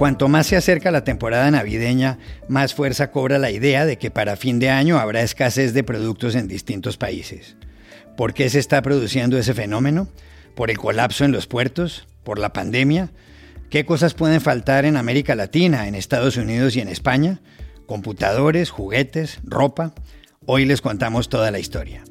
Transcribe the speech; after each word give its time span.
Cuanto 0.00 0.28
más 0.28 0.46
se 0.46 0.56
acerca 0.56 0.90
la 0.90 1.04
temporada 1.04 1.50
navideña, 1.50 2.16
más 2.48 2.72
fuerza 2.72 3.10
cobra 3.10 3.38
la 3.38 3.50
idea 3.50 3.84
de 3.84 3.98
que 3.98 4.10
para 4.10 4.36
fin 4.36 4.58
de 4.58 4.70
año 4.70 4.98
habrá 4.98 5.20
escasez 5.20 5.74
de 5.74 5.84
productos 5.84 6.34
en 6.36 6.48
distintos 6.48 6.96
países. 6.96 7.56
¿Por 8.16 8.32
qué 8.32 8.48
se 8.48 8.60
está 8.60 8.80
produciendo 8.80 9.36
ese 9.36 9.52
fenómeno? 9.52 10.08
¿Por 10.54 10.70
el 10.70 10.78
colapso 10.78 11.26
en 11.26 11.32
los 11.32 11.46
puertos? 11.46 12.08
¿Por 12.24 12.38
la 12.38 12.54
pandemia? 12.54 13.10
¿Qué 13.68 13.84
cosas 13.84 14.14
pueden 14.14 14.40
faltar 14.40 14.86
en 14.86 14.96
América 14.96 15.34
Latina, 15.34 15.86
en 15.86 15.94
Estados 15.94 16.38
Unidos 16.38 16.76
y 16.76 16.80
en 16.80 16.88
España? 16.88 17.42
Computadores, 17.84 18.70
juguetes, 18.70 19.40
ropa. 19.44 19.92
Hoy 20.46 20.64
les 20.64 20.80
contamos 20.80 21.28
toda 21.28 21.50
la 21.50 21.58
historia. 21.58 22.02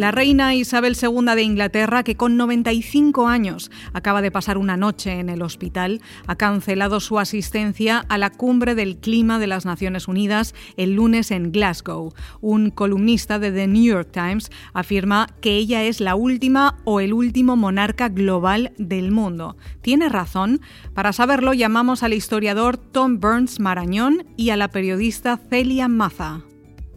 La 0.00 0.12
reina 0.12 0.54
Isabel 0.54 0.96
II 0.98 1.34
de 1.34 1.42
Inglaterra, 1.42 2.02
que 2.04 2.16
con 2.16 2.38
95 2.38 3.28
años 3.28 3.70
acaba 3.92 4.22
de 4.22 4.30
pasar 4.30 4.56
una 4.56 4.78
noche 4.78 5.20
en 5.20 5.28
el 5.28 5.42
hospital, 5.42 6.00
ha 6.26 6.36
cancelado 6.36 7.00
su 7.00 7.18
asistencia 7.18 8.06
a 8.08 8.16
la 8.16 8.30
cumbre 8.30 8.74
del 8.74 8.96
clima 8.96 9.38
de 9.38 9.46
las 9.46 9.66
Naciones 9.66 10.08
Unidas 10.08 10.54
el 10.78 10.94
lunes 10.94 11.30
en 11.30 11.52
Glasgow. 11.52 12.14
Un 12.40 12.70
columnista 12.70 13.38
de 13.38 13.52
The 13.52 13.66
New 13.66 13.82
York 13.82 14.08
Times 14.10 14.50
afirma 14.72 15.26
que 15.42 15.56
ella 15.56 15.82
es 15.82 16.00
la 16.00 16.14
última 16.14 16.78
o 16.84 17.00
el 17.00 17.12
último 17.12 17.56
monarca 17.56 18.08
global 18.08 18.72
del 18.78 19.10
mundo. 19.10 19.58
¿Tiene 19.82 20.08
razón? 20.08 20.62
Para 20.94 21.12
saberlo 21.12 21.52
llamamos 21.52 22.02
al 22.02 22.14
historiador 22.14 22.78
Tom 22.78 23.20
Burns 23.20 23.60
Marañón 23.60 24.24
y 24.38 24.48
a 24.48 24.56
la 24.56 24.68
periodista 24.68 25.38
Celia 25.50 25.88
Maza. 25.88 26.40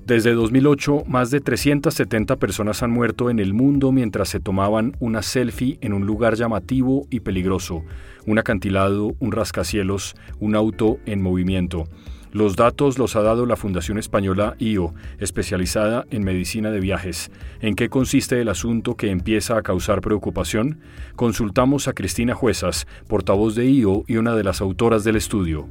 Desde 0.06 0.34
2008, 0.34 1.06
más 1.08 1.32
de 1.32 1.40
370 1.40 2.36
personas 2.36 2.84
han 2.84 2.92
muerto 2.92 3.30
en 3.30 3.40
el 3.40 3.54
mundo 3.54 3.94
mientras 3.94 4.28
se 4.28 4.42
tomaban 4.42 4.98
una 5.00 5.22
selfie 5.22 5.78
en 5.80 5.94
un 5.94 6.06
lugar 6.06 6.36
llamativo 6.36 7.08
y 7.10 7.22
peligroso, 7.22 7.86
un 8.26 8.38
acantilado, 8.38 9.16
un 9.20 9.32
rascacielos, 9.32 10.16
un 10.42 10.56
auto 10.56 10.98
en 11.06 11.22
movimiento. 11.22 11.86
Los 12.34 12.58
datos 12.58 12.98
los 12.98 13.16
ha 13.16 13.22
dado 13.22 13.46
la 13.46 13.56
Fundación 13.56 13.98
Española 13.98 14.56
IO, 14.60 14.94
especializada 15.20 16.06
en 16.10 16.26
medicina 16.26 16.70
de 16.70 16.82
viajes. 16.82 17.32
¿En 17.62 17.76
qué 17.76 17.88
consiste 17.88 18.42
el 18.42 18.50
asunto 18.50 18.98
que 18.98 19.10
empieza 19.10 19.58
a 19.58 19.62
causar 19.62 20.02
preocupación? 20.02 20.82
Consultamos 21.16 21.88
a 21.88 21.94
Cristina 21.94 22.36
Juezas, 22.36 22.88
portavoz 23.08 23.56
de 23.56 23.68
IO 23.68 24.04
y 24.08 24.18
una 24.18 24.36
de 24.36 24.44
las 24.44 24.60
autoras 24.60 25.06
del 25.06 25.16
estudio. 25.16 25.70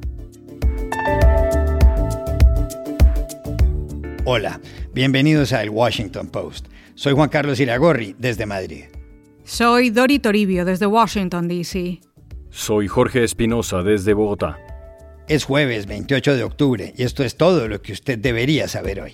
Hola, 4.25 4.61
bienvenidos 4.93 5.51
a 5.51 5.61
El 5.63 5.69
Washington 5.69 6.29
Post. 6.29 6.67
Soy 6.95 7.11
Juan 7.11 7.27
Carlos 7.27 7.59
Iragorri, 7.59 8.15
desde 8.17 8.45
Madrid. 8.45 8.85
Soy 9.43 9.89
Dori 9.89 10.17
Toribio, 10.19 10.63
desde 10.63 10.85
Washington, 10.85 11.49
D.C. 11.49 11.99
Soy 12.49 12.87
Jorge 12.87 13.25
Espinosa, 13.25 13.83
desde 13.83 14.13
Bogotá. 14.13 14.57
Es 15.27 15.43
jueves 15.43 15.87
28 15.87 16.37
de 16.37 16.43
octubre 16.45 16.93
y 16.95 17.03
esto 17.03 17.25
es 17.25 17.35
todo 17.35 17.67
lo 17.67 17.81
que 17.81 17.91
usted 17.91 18.17
debería 18.17 18.69
saber 18.69 19.01
hoy. 19.01 19.11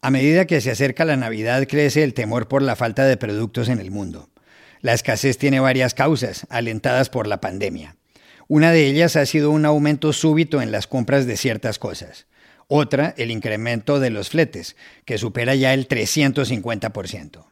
A 0.00 0.10
medida 0.12 0.46
que 0.46 0.60
se 0.60 0.70
acerca 0.70 1.04
la 1.04 1.16
Navidad 1.16 1.66
crece 1.68 2.04
el 2.04 2.14
temor 2.14 2.46
por 2.46 2.62
la 2.62 2.76
falta 2.76 3.04
de 3.04 3.16
productos 3.16 3.68
en 3.68 3.80
el 3.80 3.90
mundo. 3.90 4.28
La 4.86 4.94
escasez 4.94 5.36
tiene 5.36 5.58
varias 5.58 5.94
causas, 5.94 6.46
alentadas 6.48 7.08
por 7.10 7.26
la 7.26 7.40
pandemia. 7.40 7.96
Una 8.46 8.70
de 8.70 8.86
ellas 8.86 9.16
ha 9.16 9.26
sido 9.26 9.50
un 9.50 9.66
aumento 9.66 10.12
súbito 10.12 10.62
en 10.62 10.70
las 10.70 10.86
compras 10.86 11.26
de 11.26 11.36
ciertas 11.36 11.80
cosas. 11.80 12.28
Otra, 12.68 13.12
el 13.16 13.32
incremento 13.32 13.98
de 13.98 14.10
los 14.10 14.28
fletes, 14.28 14.76
que 15.04 15.18
supera 15.18 15.56
ya 15.56 15.74
el 15.74 15.88
350%. 15.88 17.46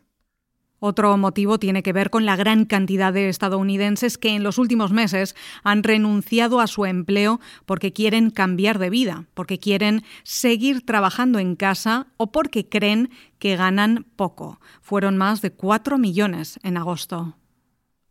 Otro 0.87 1.17
motivo 1.17 1.59
tiene 1.59 1.83
que 1.83 1.95
ver 1.95 2.11
con 2.11 2.27
la 2.27 2.37
gran 2.37 2.67
cantidad 2.67 3.11
de 3.11 3.31
estadounidenses 3.31 4.19
que 4.19 4.35
en 4.35 4.43
los 4.43 4.59
últimos 4.59 4.93
meses 4.93 5.35
han 5.63 5.83
renunciado 5.83 6.61
a 6.61 6.67
su 6.67 6.85
empleo 6.85 7.41
porque 7.65 7.95
quieren 7.95 8.29
cambiar 8.29 8.79
de 8.79 8.91
vida, 8.91 9.25
porque 9.33 9.59
quieren 9.59 10.05
seguir 10.25 10.85
trabajando 10.85 11.39
en 11.39 11.57
casa 11.57 12.09
o 12.19 12.33
porque 12.33 12.69
creen 12.69 13.09
que 13.39 13.57
ganan 13.57 14.05
poco. 14.17 14.61
Fueron 14.83 15.17
más 15.17 15.41
de 15.41 15.53
4 15.53 15.97
millones 15.97 16.61
en 16.63 16.77
agosto. 16.77 17.35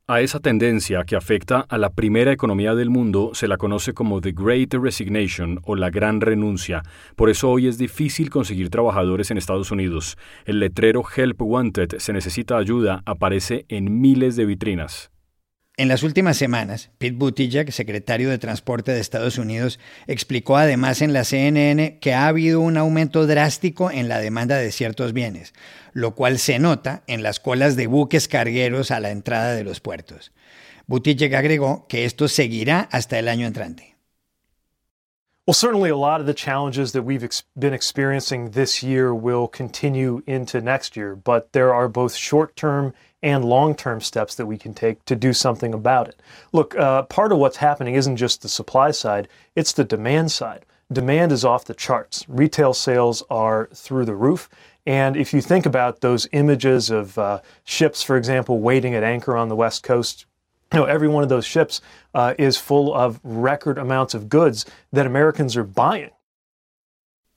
A 0.06 0.20
esa 0.20 0.42
tendencia 0.42 1.06
que 1.06 1.16
afecta 1.16 1.62
a 1.62 1.78
la 1.78 1.90
primera 1.90 2.34
economía 2.34 2.76
del 2.76 2.90
mundo 2.90 3.32
se 3.34 3.48
la 3.48 3.56
conoce 3.56 3.94
como 3.94 4.20
The 4.20 4.34
Great 4.34 4.74
Resignation 4.74 5.62
o 5.64 5.78
la 5.78 5.92
Gran 5.92 6.20
Renuncia. 6.20 6.84
Por 7.16 7.30
eso 7.30 7.50
hoy 7.50 7.68
es 7.68 7.78
difícil 7.78 8.30
conseguir 8.30 8.70
trabajadores 8.70 9.32
en 9.32 9.38
Estados 9.38 9.72
Unidos. 9.72 10.18
El 10.44 10.60
letrero 10.60 11.06
Help 11.16 11.42
Wanted, 11.42 12.00
se 12.00 12.12
necesita 12.12 12.58
ayuda, 12.58 13.02
aparece 13.06 13.66
en 13.70 14.02
miles 14.02 14.36
de 14.36 14.46
vitrinas. 14.46 15.13
En 15.76 15.88
las 15.88 16.04
últimas 16.04 16.38
semanas, 16.38 16.92
Pete 17.00 17.16
Buttigieg, 17.18 17.72
secretario 17.72 18.30
de 18.30 18.38
Transporte 18.38 18.92
de 18.92 19.00
Estados 19.00 19.40
Unidos, 19.40 19.80
explicó 20.06 20.56
además 20.56 21.02
en 21.02 21.14
la 21.14 21.24
CNN 21.24 21.98
que 22.00 22.14
ha 22.14 22.28
habido 22.28 22.60
un 22.60 22.78
aumento 22.78 23.26
drástico 23.26 23.90
en 23.90 24.08
la 24.08 24.20
demanda 24.20 24.58
de 24.58 24.72
ciertos 24.72 25.14
bienes, 25.14 25.56
lo 25.92 26.14
cual 26.14 26.38
se 26.38 26.60
nota 26.60 27.02
en 27.08 27.24
las 27.24 27.40
colas 27.40 27.76
de 27.76 27.88
buques 27.88 28.28
cargueros 28.28 28.92
a 28.92 29.00
la 29.00 29.10
entrada 29.10 29.56
de 29.56 29.64
los 29.64 29.80
puertos. 29.80 30.32
Buttigieg 30.86 31.36
agregó 31.36 31.88
que 31.88 32.06
esto 32.06 32.28
seguirá 32.28 32.88
hasta 32.92 33.18
el 33.18 33.28
año 33.28 33.48
entrante. 33.48 33.94
Well, 35.48 35.56
certainly 35.56 35.90
a 35.90 35.98
lot 35.98 36.22
of 36.22 36.28
the 36.28 36.34
challenges 36.34 36.94
that 36.94 37.04
we've 37.04 37.24
ex 37.24 37.44
been 37.58 37.74
experiencing 37.74 38.52
this 38.52 38.82
year 38.82 39.14
will 39.14 39.48
continue 39.48 40.22
into 40.26 40.62
next 40.62 40.96
year, 40.96 41.16
but 41.16 41.52
there 41.52 41.74
are 41.74 41.90
both 41.90 42.16
short-term 42.16 42.94
and 43.24 43.46
long 43.46 43.74
term 43.74 44.02
steps 44.02 44.36
that 44.36 44.46
we 44.46 44.58
can 44.58 44.74
take 44.74 45.04
to 45.06 45.16
do 45.16 45.34
something 45.34 45.74
about 45.74 46.10
it. 46.10 46.22
Look, 46.52 46.76
uh, 46.76 47.04
part 47.04 47.32
of 47.32 47.40
what's 47.40 47.58
happening 47.58 47.96
isn't 47.96 48.18
just 48.18 48.42
the 48.42 48.50
supply 48.50 48.92
side, 48.92 49.28
it's 49.56 49.72
the 49.72 49.84
demand 49.84 50.32
side. 50.32 50.66
Demand 50.92 51.32
is 51.32 51.46
off 51.46 51.66
the 51.66 51.74
charts. 51.74 52.26
Retail 52.28 52.74
sales 52.74 53.24
are 53.30 53.70
through 53.74 54.06
the 54.06 54.16
roof. 54.16 54.50
And 54.86 55.16
if 55.16 55.34
you 55.34 55.42
think 55.42 55.66
about 55.66 56.02
those 56.02 56.28
images 56.34 56.90
of 56.90 57.18
uh, 57.18 57.40
ships, 57.64 58.04
for 58.04 58.18
example, 58.18 58.60
waiting 58.60 58.94
at 58.94 59.04
anchor 59.04 59.38
on 59.38 59.48
the 59.48 59.56
West 59.56 59.82
Coast, 59.82 60.26
you 60.74 60.80
know, 60.80 60.86
every 60.86 61.08
one 61.08 61.24
of 61.24 61.30
those 61.30 61.46
ships 61.46 61.82
uh, 62.14 62.34
is 62.38 62.58
full 62.58 62.94
of 62.94 63.20
record 63.24 63.78
amounts 63.78 64.14
of 64.14 64.28
goods 64.28 64.66
that 64.92 65.06
Americans 65.06 65.56
are 65.56 65.64
buying. 65.64 66.12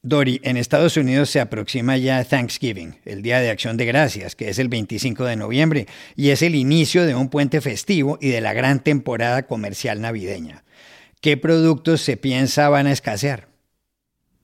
Dori, 0.07 0.41
en 0.45 0.57
Estados 0.57 0.97
Unidos 0.97 1.31
se 1.31 1.41
aproxima 1.41 1.97
ya 1.97 2.23
Thanksgiving, 2.23 3.01
el 3.05 3.23
Día 3.23 3.41
de 3.41 3.51
Acción 3.51 3.77
de 3.77 3.87
Gracias, 3.87 4.37
que 4.37 4.49
es 4.49 4.61
el 4.61 4.69
25 4.69 5.25
de 5.25 5.35
noviembre, 5.35 5.89
y 6.15 6.31
es 6.31 6.43
el 6.43 6.55
inicio 6.55 7.07
de 7.07 7.17
un 7.17 7.29
puente 7.29 7.61
festivo 7.61 8.17
y 8.21 8.29
de 8.29 8.41
la 8.41 8.53
gran 8.53 8.85
temporada 8.85 9.49
comercial 9.49 10.01
navideña. 10.01 10.63
¿Qué 11.21 11.37
productos 11.37 12.03
se 12.03 12.17
piensa 12.17 12.69
van 12.69 12.87
a 12.87 12.93
escasear? 12.93 13.49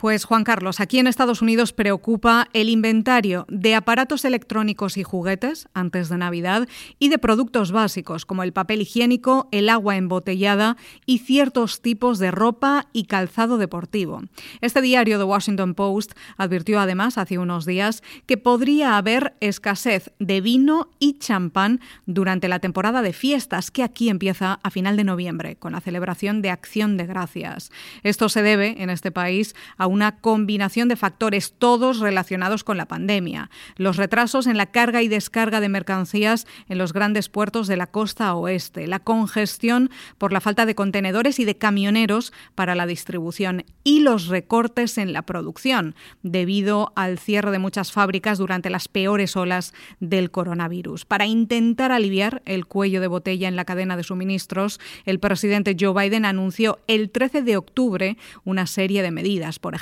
Pues 0.03 0.25
Juan 0.25 0.43
Carlos, 0.43 0.81
aquí 0.81 0.99
en 0.99 1.07
Estados 1.07 1.43
Unidos 1.43 1.73
preocupa 1.73 2.49
el 2.55 2.69
inventario 2.69 3.47
de 3.49 3.77
aparatos 3.77 4.25
electrónicos 4.25 4.97
y 4.97 5.05
juguetes 5.05 5.69
antes 5.75 6.09
de 6.09 6.19
Navidad 6.19 6.67
y 6.99 7.09
de 7.09 7.19
productos 7.19 7.71
básicos 7.71 8.27
como 8.27 8.43
el 8.43 8.53
papel 8.53 8.81
higiénico, 8.81 9.47
el 9.53 9.69
agua 9.69 9.97
embotellada 9.97 10.77
y 11.07 11.19
ciertos 11.19 11.83
tipos 11.83 12.19
de 12.19 12.33
ropa 12.33 12.89
y 12.93 13.05
calzado 13.05 13.59
deportivo. 13.59 14.23
Este 14.61 14.81
diario 14.81 15.19
The 15.19 15.25
Washington 15.25 15.75
Post 15.75 16.15
advirtió 16.37 16.81
además 16.81 17.17
hace 17.17 17.39
unos 17.39 17.65
días 17.65 18.03
que 18.27 18.37
podría 18.37 18.97
haber 18.97 19.37
escasez 19.39 20.11
de 20.19 20.41
vino 20.41 20.91
y 20.99 21.21
champán 21.21 21.79
durante 22.07 22.49
la 22.49 22.59
temporada 22.59 23.03
de 23.03 23.13
fiestas 23.13 23.71
que 23.71 23.85
aquí 23.85 24.09
empieza 24.09 24.59
a 24.65 24.71
final 24.71 24.97
de 24.97 25.05
noviembre 25.05 25.55
con 25.55 25.75
la 25.75 25.81
celebración 25.81 26.43
de 26.43 26.51
Acción 26.51 26.97
de 26.97 27.07
Gracias. 27.07 27.71
Esto 28.03 28.29
se 28.29 28.43
debe 28.43 28.83
en 28.83 28.91
este 28.91 29.13
país 29.13 29.55
a 29.79 29.92
una 29.93 30.17
combinación 30.17 30.89
de 30.89 30.97
factores, 30.97 31.53
todos 31.59 32.01
relacionados 32.01 32.65
con 32.65 32.79
la 32.79 32.87
pandemia. 32.87 33.51
Los 33.77 33.99
retrasos 33.99 34.47
en 34.47 34.57
la 34.57 34.67
carga 34.67 35.03
y 35.03 35.09
descarga 35.09 35.61
de 35.61 35.69
mercancías 35.69 36.47
en 36.69 36.79
los 36.79 36.95
grandes 36.95 37.29
puertos 37.29 37.67
de 37.67 37.77
la 37.77 37.87
costa 37.87 38.35
oeste, 38.35 38.87
la 38.87 39.01
congestión 39.01 39.91
por 40.17 40.33
la 40.33 40.41
falta 40.41 40.65
de 40.65 40.75
contenedores 40.75 41.39
y 41.39 41.45
de 41.45 41.59
camioneros 41.59 42.33
para 42.55 42.75
la 42.75 42.87
distribución 42.87 43.65
y 43.85 44.01
los 44.01 44.29
recortes 44.29 44.97
en 44.97 45.13
la 45.13 45.23
producción, 45.23 45.95
debido 46.23 46.93
al 46.97 47.19
cierre 47.19 47.51
de 47.51 47.59
muchas 47.59 47.93
fábricas 47.93 48.39
durante 48.39 48.71
las 48.71 48.89
peores 48.89 49.37
olas 49.37 49.75
del 50.01 50.31
coronavirus. 50.31 51.05
Para 51.05 51.27
intentar 51.27 51.93
aliviar 51.93 52.41
el 52.47 52.67
cuello 52.67 53.01
de 53.03 53.09
botella 53.09 53.49
en 53.49 53.57
la 53.57 53.67
cadena 53.67 53.97
de 53.97 54.05
suministros, 54.05 54.81
el 55.05 55.19
presidente 55.19 55.77
Joe 55.79 55.93
Biden 55.93 56.25
anunció 56.25 56.79
el 56.87 57.11
13 57.11 57.43
de 57.43 57.59
octubre 57.59 58.17
una 58.45 58.67
serie 58.67 59.03
de 59.03 59.11
medidas. 59.11 59.59
Por 59.59 59.75
ejemplo, 59.75 59.82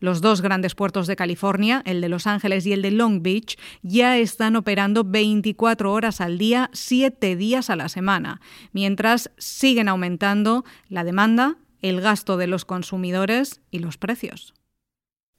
los 0.00 0.20
dos 0.20 0.40
grandes 0.40 0.74
puertos 0.74 1.06
de 1.06 1.16
California, 1.16 1.82
el 1.84 2.00
de 2.00 2.08
Los 2.08 2.26
Ángeles 2.26 2.66
y 2.66 2.72
el 2.72 2.82
de 2.82 2.90
Long 2.90 3.22
Beach, 3.22 3.58
ya 3.82 4.18
están 4.18 4.56
operando 4.56 5.04
24 5.04 5.92
horas 5.92 6.20
al 6.20 6.38
día, 6.38 6.70
7 6.72 7.36
días 7.36 7.70
a 7.70 7.76
la 7.76 7.88
semana, 7.88 8.40
mientras 8.72 9.30
siguen 9.38 9.88
aumentando 9.88 10.64
la 10.88 11.04
demanda, 11.04 11.56
el 11.82 12.00
gasto 12.00 12.36
de 12.36 12.46
los 12.46 12.64
consumidores 12.64 13.60
y 13.70 13.78
los 13.78 13.96
precios. 13.96 14.54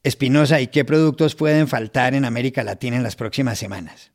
Espinosa, 0.04 0.60
¿y 0.62 0.68
qué 0.68 0.84
productos 0.84 1.36
pueden 1.36 1.68
faltar 1.68 2.16
en 2.16 2.26
América 2.26 2.64
Latina 2.64 2.98
en 2.98 3.04
las 3.04 3.16
próximas 3.16 3.60
semanas? 3.60 4.12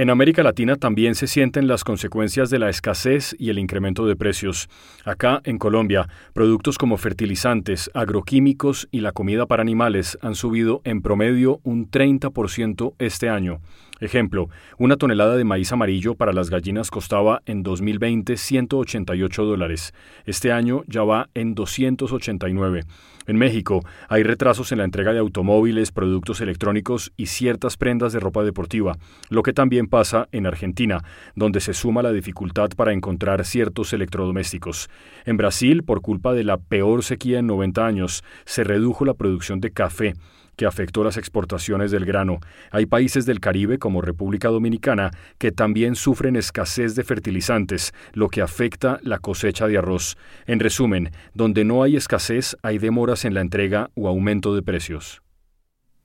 En 0.00 0.08
América 0.08 0.42
Latina 0.42 0.76
también 0.76 1.14
se 1.14 1.26
sienten 1.26 1.66
las 1.68 1.84
consecuencias 1.84 2.48
de 2.48 2.58
la 2.58 2.70
escasez 2.70 3.36
y 3.38 3.50
el 3.50 3.58
incremento 3.58 4.06
de 4.06 4.16
precios. 4.16 4.70
Acá, 5.04 5.42
en 5.44 5.58
Colombia, 5.58 6.08
productos 6.32 6.78
como 6.78 6.96
fertilizantes, 6.96 7.90
agroquímicos 7.92 8.88
y 8.90 9.00
la 9.00 9.12
comida 9.12 9.44
para 9.44 9.60
animales 9.60 10.18
han 10.22 10.36
subido 10.36 10.80
en 10.84 11.02
promedio 11.02 11.60
un 11.64 11.90
30% 11.90 12.94
este 12.98 13.28
año. 13.28 13.60
Ejemplo, 14.00 14.48
una 14.78 14.96
tonelada 14.96 15.36
de 15.36 15.44
maíz 15.44 15.70
amarillo 15.70 16.14
para 16.14 16.32
las 16.32 16.48
gallinas 16.48 16.90
costaba 16.90 17.42
en 17.44 17.62
2020 17.62 18.38
188 18.38 19.44
dólares. 19.44 19.92
Este 20.24 20.50
año 20.50 20.82
ya 20.86 21.02
va 21.04 21.28
en 21.34 21.54
289. 21.54 22.84
En 23.30 23.36
México 23.36 23.84
hay 24.08 24.24
retrasos 24.24 24.72
en 24.72 24.78
la 24.78 24.84
entrega 24.84 25.12
de 25.12 25.20
automóviles, 25.20 25.92
productos 25.92 26.40
electrónicos 26.40 27.12
y 27.16 27.26
ciertas 27.26 27.76
prendas 27.76 28.12
de 28.12 28.18
ropa 28.18 28.42
deportiva, 28.42 28.98
lo 29.28 29.44
que 29.44 29.52
también 29.52 29.86
pasa 29.86 30.26
en 30.32 30.48
Argentina, 30.48 31.04
donde 31.36 31.60
se 31.60 31.72
suma 31.72 32.02
la 32.02 32.10
dificultad 32.10 32.70
para 32.70 32.92
encontrar 32.92 33.44
ciertos 33.44 33.92
electrodomésticos. 33.92 34.90
En 35.26 35.36
Brasil, 35.36 35.84
por 35.84 36.00
culpa 36.00 36.32
de 36.34 36.42
la 36.42 36.56
peor 36.56 37.04
sequía 37.04 37.38
en 37.38 37.46
90 37.46 37.86
años, 37.86 38.24
se 38.46 38.64
redujo 38.64 39.04
la 39.04 39.14
producción 39.14 39.60
de 39.60 39.70
café 39.70 40.14
que 40.56 40.66
afectó 40.66 41.04
las 41.04 41.16
exportaciones 41.16 41.90
del 41.90 42.04
grano. 42.04 42.40
Hay 42.70 42.86
países 42.86 43.26
del 43.26 43.40
Caribe, 43.40 43.78
como 43.78 44.02
República 44.02 44.48
Dominicana, 44.48 45.10
que 45.38 45.52
también 45.52 45.94
sufren 45.94 46.36
escasez 46.36 46.94
de 46.94 47.04
fertilizantes, 47.04 47.92
lo 48.12 48.28
que 48.28 48.42
afecta 48.42 49.00
la 49.02 49.18
cosecha 49.18 49.66
de 49.66 49.78
arroz. 49.78 50.16
En 50.46 50.60
resumen, 50.60 51.10
donde 51.34 51.64
no 51.64 51.82
hay 51.82 51.96
escasez, 51.96 52.56
hay 52.62 52.78
demoras 52.78 53.24
en 53.24 53.34
la 53.34 53.40
entrega 53.40 53.90
o 53.94 54.08
aumento 54.08 54.54
de 54.54 54.62
precios. 54.62 55.22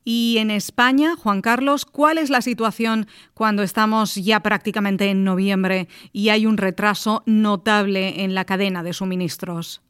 Y 0.08 0.38
en 0.38 0.52
España, 0.52 1.16
Juan 1.16 1.42
Carlos, 1.42 1.84
¿cuál 1.84 2.20
es 2.20 2.30
la 2.30 2.44
situación 2.44 3.08
cuando 3.34 3.64
estamos 3.64 4.14
ya 4.14 4.40
prácticamente 4.42 5.10
en 5.10 5.24
noviembre 5.24 5.88
y 6.14 6.30
hay 6.30 6.46
un 6.46 6.58
retraso 6.58 7.24
notable 7.26 8.24
en 8.24 8.36
la 8.36 8.46
cadena 8.46 8.84
de 8.84 8.94
suministros? 8.94 9.82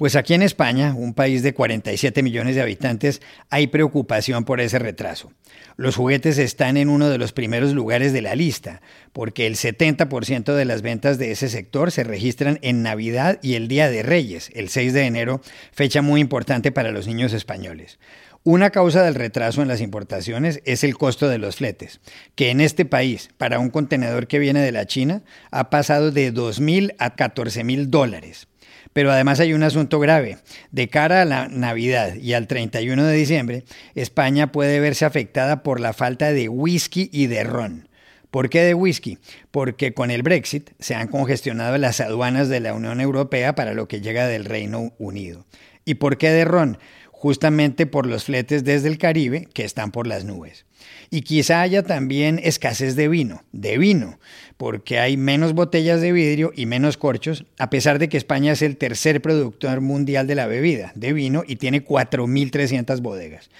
Pues 0.00 0.16
aquí 0.16 0.32
en 0.32 0.40
España, 0.40 0.94
un 0.96 1.12
país 1.12 1.42
de 1.42 1.52
47 1.52 2.22
millones 2.22 2.54
de 2.54 2.62
habitantes, 2.62 3.20
hay 3.50 3.66
preocupación 3.66 4.46
por 4.46 4.62
ese 4.62 4.78
retraso. 4.78 5.30
Los 5.76 5.96
juguetes 5.96 6.38
están 6.38 6.78
en 6.78 6.88
uno 6.88 7.10
de 7.10 7.18
los 7.18 7.32
primeros 7.32 7.74
lugares 7.74 8.14
de 8.14 8.22
la 8.22 8.34
lista, 8.34 8.80
porque 9.12 9.46
el 9.46 9.56
70% 9.56 10.54
de 10.54 10.64
las 10.64 10.80
ventas 10.80 11.18
de 11.18 11.32
ese 11.32 11.50
sector 11.50 11.90
se 11.90 12.02
registran 12.02 12.58
en 12.62 12.82
Navidad 12.82 13.40
y 13.42 13.56
el 13.56 13.68
Día 13.68 13.90
de 13.90 14.02
Reyes, 14.02 14.50
el 14.54 14.70
6 14.70 14.94
de 14.94 15.04
enero, 15.04 15.42
fecha 15.70 16.00
muy 16.00 16.22
importante 16.22 16.72
para 16.72 16.92
los 16.92 17.06
niños 17.06 17.34
españoles. 17.34 17.98
Una 18.42 18.70
causa 18.70 19.02
del 19.02 19.16
retraso 19.16 19.60
en 19.60 19.68
las 19.68 19.82
importaciones 19.82 20.62
es 20.64 20.82
el 20.82 20.96
costo 20.96 21.28
de 21.28 21.36
los 21.36 21.56
fletes, 21.56 22.00
que 22.36 22.48
en 22.48 22.62
este 22.62 22.86
país, 22.86 23.28
para 23.36 23.58
un 23.58 23.68
contenedor 23.68 24.28
que 24.28 24.38
viene 24.38 24.62
de 24.62 24.72
la 24.72 24.86
China, 24.86 25.24
ha 25.50 25.68
pasado 25.68 26.10
de 26.10 26.32
2.000 26.32 26.94
a 26.98 27.16
14.000 27.16 27.88
dólares. 27.88 28.46
Pero 28.92 29.10
además 29.10 29.40
hay 29.40 29.52
un 29.52 29.62
asunto 29.62 29.98
grave. 29.98 30.38
De 30.70 30.88
cara 30.88 31.22
a 31.22 31.24
la 31.24 31.48
Navidad 31.48 32.14
y 32.14 32.32
al 32.34 32.46
31 32.46 33.04
de 33.04 33.16
diciembre, 33.16 33.64
España 33.94 34.52
puede 34.52 34.80
verse 34.80 35.04
afectada 35.04 35.62
por 35.62 35.80
la 35.80 35.92
falta 35.92 36.32
de 36.32 36.48
whisky 36.48 37.08
y 37.12 37.26
de 37.26 37.44
ron. 37.44 37.88
¿Por 38.30 38.48
qué 38.48 38.62
de 38.62 38.74
whisky? 38.74 39.18
Porque 39.50 39.92
con 39.92 40.10
el 40.10 40.22
Brexit 40.22 40.70
se 40.78 40.94
han 40.94 41.08
congestionado 41.08 41.76
las 41.78 42.00
aduanas 42.00 42.48
de 42.48 42.60
la 42.60 42.74
Unión 42.74 43.00
Europea 43.00 43.54
para 43.54 43.74
lo 43.74 43.88
que 43.88 44.00
llega 44.00 44.26
del 44.26 44.44
Reino 44.44 44.92
Unido. 44.98 45.44
¿Y 45.84 45.94
por 45.94 46.18
qué 46.18 46.30
de 46.30 46.44
ron? 46.44 46.78
Justamente 47.20 47.84
por 47.84 48.06
los 48.06 48.24
fletes 48.24 48.64
desde 48.64 48.88
el 48.88 48.96
Caribe 48.96 49.46
que 49.52 49.66
están 49.66 49.90
por 49.92 50.06
las 50.06 50.24
nubes. 50.24 50.64
Y 51.10 51.20
quizá 51.20 51.60
haya 51.60 51.82
también 51.82 52.40
escasez 52.42 52.96
de 52.96 53.08
vino, 53.08 53.44
de 53.52 53.76
vino, 53.76 54.18
porque 54.56 54.98
hay 54.98 55.18
menos 55.18 55.52
botellas 55.52 56.00
de 56.00 56.12
vidrio 56.12 56.50
y 56.56 56.64
menos 56.64 56.96
corchos, 56.96 57.44
a 57.58 57.68
pesar 57.68 57.98
de 57.98 58.08
que 58.08 58.16
España 58.16 58.52
es 58.52 58.62
el 58.62 58.78
tercer 58.78 59.20
productor 59.20 59.82
mundial 59.82 60.26
de 60.26 60.34
la 60.34 60.46
bebida, 60.46 60.92
de 60.94 61.12
vino, 61.12 61.44
y 61.46 61.56
tiene 61.56 61.84
4.300 61.84 63.02
bodegas. 63.02 63.50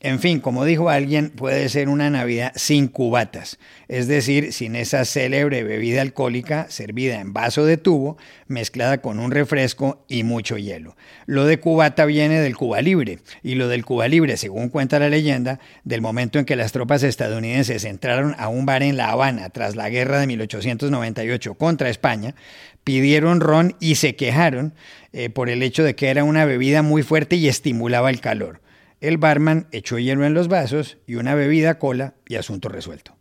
En 0.00 0.20
fin, 0.20 0.38
como 0.38 0.64
dijo 0.64 0.90
alguien, 0.90 1.30
puede 1.30 1.68
ser 1.68 1.88
una 1.88 2.08
Navidad 2.08 2.52
sin 2.54 2.86
cubatas, 2.86 3.58
es 3.88 4.06
decir, 4.06 4.52
sin 4.52 4.76
esa 4.76 5.04
célebre 5.04 5.64
bebida 5.64 6.02
alcohólica 6.02 6.70
servida 6.70 7.20
en 7.20 7.32
vaso 7.32 7.64
de 7.64 7.78
tubo, 7.78 8.16
mezclada 8.46 8.98
con 8.98 9.18
un 9.18 9.32
refresco 9.32 10.04
y 10.06 10.22
mucho 10.22 10.56
hielo. 10.56 10.96
Lo 11.26 11.46
de 11.46 11.58
cubata 11.58 12.04
viene 12.04 12.40
del 12.40 12.56
Cuba 12.56 12.80
Libre, 12.80 13.18
y 13.42 13.56
lo 13.56 13.66
del 13.66 13.84
Cuba 13.84 14.06
Libre, 14.06 14.36
según 14.36 14.68
cuenta 14.68 15.00
la 15.00 15.08
leyenda, 15.08 15.58
del 15.82 16.00
momento 16.00 16.38
en 16.38 16.44
que 16.44 16.54
las 16.54 16.70
tropas 16.70 17.02
estadounidenses 17.02 17.82
entraron 17.82 18.36
a 18.38 18.46
un 18.46 18.66
bar 18.66 18.84
en 18.84 18.96
La 18.96 19.10
Habana 19.10 19.50
tras 19.50 19.74
la 19.74 19.90
guerra 19.90 20.20
de 20.20 20.28
1898 20.28 21.54
contra 21.54 21.90
España, 21.90 22.36
pidieron 22.84 23.40
ron 23.40 23.74
y 23.80 23.96
se 23.96 24.14
quejaron 24.14 24.74
eh, 25.12 25.28
por 25.28 25.50
el 25.50 25.60
hecho 25.64 25.82
de 25.82 25.96
que 25.96 26.06
era 26.06 26.22
una 26.22 26.44
bebida 26.44 26.82
muy 26.82 27.02
fuerte 27.02 27.34
y 27.34 27.48
estimulaba 27.48 28.10
el 28.10 28.20
calor. 28.20 28.60
El 29.00 29.18
barman 29.18 29.68
echó 29.70 29.98
hielo 29.98 30.24
en 30.24 30.34
los 30.34 30.48
vasos 30.48 30.98
y 31.06 31.16
una 31.16 31.34
bebida 31.34 31.78
cola 31.78 32.14
y 32.26 32.36
asunto 32.36 32.68
resuelto. 32.68 33.17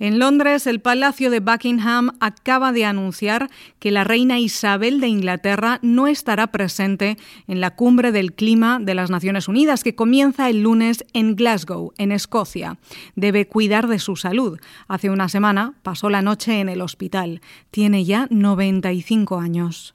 En 0.00 0.20
Londres, 0.20 0.68
el 0.68 0.80
Palacio 0.80 1.28
de 1.28 1.40
Buckingham 1.40 2.16
acaba 2.20 2.70
de 2.70 2.84
anunciar 2.84 3.50
que 3.80 3.90
la 3.90 4.04
reina 4.04 4.38
Isabel 4.38 5.00
de 5.00 5.08
Inglaterra 5.08 5.80
no 5.82 6.06
estará 6.06 6.46
presente 6.48 7.16
en 7.48 7.60
la 7.60 7.74
cumbre 7.74 8.12
del 8.12 8.32
clima 8.32 8.78
de 8.80 8.94
las 8.94 9.10
Naciones 9.10 9.48
Unidas 9.48 9.82
que 9.82 9.96
comienza 9.96 10.48
el 10.48 10.62
lunes 10.62 11.04
en 11.14 11.34
Glasgow, 11.34 11.92
en 11.98 12.12
Escocia. 12.12 12.78
Debe 13.16 13.48
cuidar 13.48 13.88
de 13.88 13.98
su 13.98 14.14
salud. 14.14 14.60
Hace 14.86 15.10
una 15.10 15.28
semana 15.28 15.74
pasó 15.82 16.10
la 16.10 16.22
noche 16.22 16.60
en 16.60 16.68
el 16.68 16.80
hospital. 16.80 17.40
Tiene 17.72 18.04
ya 18.04 18.28
95 18.30 19.40
años. 19.40 19.94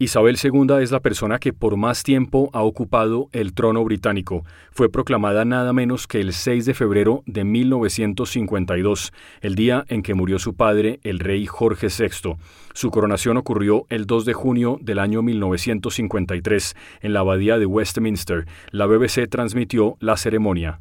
Isabel 0.00 0.38
II 0.40 0.80
es 0.80 0.92
la 0.92 1.00
persona 1.00 1.40
que 1.40 1.52
por 1.52 1.76
más 1.76 2.04
tiempo 2.04 2.50
ha 2.52 2.62
ocupado 2.62 3.28
el 3.32 3.52
trono 3.52 3.82
británico. 3.82 4.44
Fue 4.70 4.88
proclamada 4.88 5.44
nada 5.44 5.72
menos 5.72 6.06
que 6.06 6.20
el 6.20 6.34
6 6.34 6.66
de 6.66 6.74
febrero 6.74 7.24
de 7.26 7.42
1952, 7.42 9.12
el 9.40 9.56
día 9.56 9.84
en 9.88 10.04
que 10.04 10.14
murió 10.14 10.38
su 10.38 10.54
padre, 10.54 11.00
el 11.02 11.18
rey 11.18 11.46
Jorge 11.46 11.88
VI. 11.88 12.36
Su 12.74 12.92
coronación 12.92 13.38
ocurrió 13.38 13.86
el 13.88 14.06
2 14.06 14.24
de 14.24 14.34
junio 14.34 14.78
del 14.80 15.00
año 15.00 15.20
1953 15.22 16.76
en 17.00 17.12
la 17.12 17.20
abadía 17.20 17.58
de 17.58 17.66
Westminster. 17.66 18.46
La 18.70 18.86
BBC 18.86 19.28
transmitió 19.28 19.96
la 19.98 20.16
ceremonia. 20.16 20.80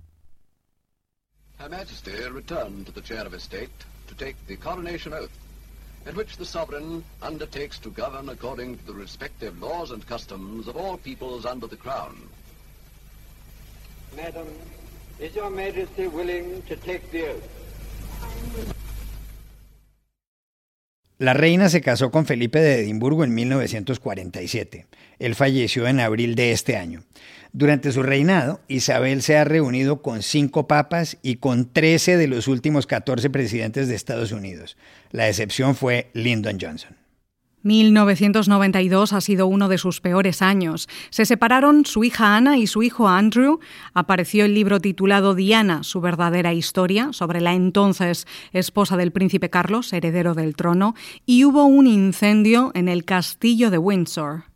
In 6.08 6.16
which 6.16 6.38
the 6.38 6.46
sovereign 6.46 7.04
undertakes 7.22 7.80
to 7.80 7.90
govern 7.90 8.30
according 8.30 8.78
to 8.78 8.86
the 8.86 8.94
respective 8.94 9.60
laws 9.62 9.92
and 9.92 10.06
customs 10.08 10.68
of 10.68 10.78
all 10.78 10.98
peoples 10.98 11.46
under 11.46 11.68
the 11.68 11.76
crown. 11.76 12.16
Madam, 14.16 14.48
is 15.20 15.36
your 15.36 15.50
majesty 15.50 16.08
willing 16.08 16.62
to 16.64 16.76
take 16.78 17.12
the 17.12 17.28
oath? 17.28 17.44
La 21.20 21.34
reina 21.34 21.68
se 21.68 21.82
casó 21.82 22.12
con 22.12 22.28
Felipe 22.28 22.60
de 22.60 22.82
Edimburgo 22.82 23.24
en 23.24 23.34
1947. 23.34 24.86
Él 25.18 25.34
falleció 25.34 25.88
en 25.88 26.00
abril 26.00 26.36
de 26.36 26.52
este 26.52 26.78
año. 26.78 27.02
Durante 27.54 27.92
su 27.92 28.04
reinado, 28.04 28.62
Isabel 28.68 29.22
se 29.22 29.38
ha 29.38 29.44
reunido 29.44 30.02
con 30.02 30.22
cinco 30.22 30.68
papas 30.68 31.18
y 31.22 31.38
con 31.38 31.72
13 31.72 32.18
de 32.18 32.28
los 32.28 32.48
últimos 32.48 32.88
14 32.88 33.30
presidentes 33.30 33.88
de 33.88 33.96
Estados 33.96 34.32
Unidos. 34.32 34.78
La 35.12 35.28
excepción 35.28 35.76
fue 35.76 36.10
Lyndon 36.14 36.58
Johnson. 36.60 36.96
1992 37.68 39.14
ha 39.14 39.22
sido 39.22 39.48
uno 39.48 39.68
de 39.68 39.78
sus 39.78 40.00
peores 40.00 40.42
años. 40.42 40.88
Se 41.10 41.26
separaron 41.26 41.86
su 41.86 42.04
hija 42.04 42.36
Ana 42.36 42.58
y 42.58 42.68
su 42.68 42.82
hijo 42.82 43.10
Andrew. 43.10 43.60
Apareció 43.94 44.46
el 44.46 44.54
libro 44.54 44.80
titulado 44.80 45.36
Diana, 45.36 45.84
su 45.84 46.00
verdadera 46.00 46.54
historia, 46.54 47.10
sobre 47.12 47.42
la 47.42 47.54
entonces 47.54 48.26
esposa 48.54 48.96
del 48.96 49.12
príncipe 49.12 49.50
Carlos, 49.50 49.92
heredero 49.92 50.34
del 50.34 50.56
trono, 50.56 50.96
y 51.26 51.44
hubo 51.44 51.66
un 51.66 51.88
incendio 51.88 52.72
en 52.74 52.88
el 52.88 53.04
castillo 53.04 53.70
de 53.70 53.78
Windsor. 53.78 54.47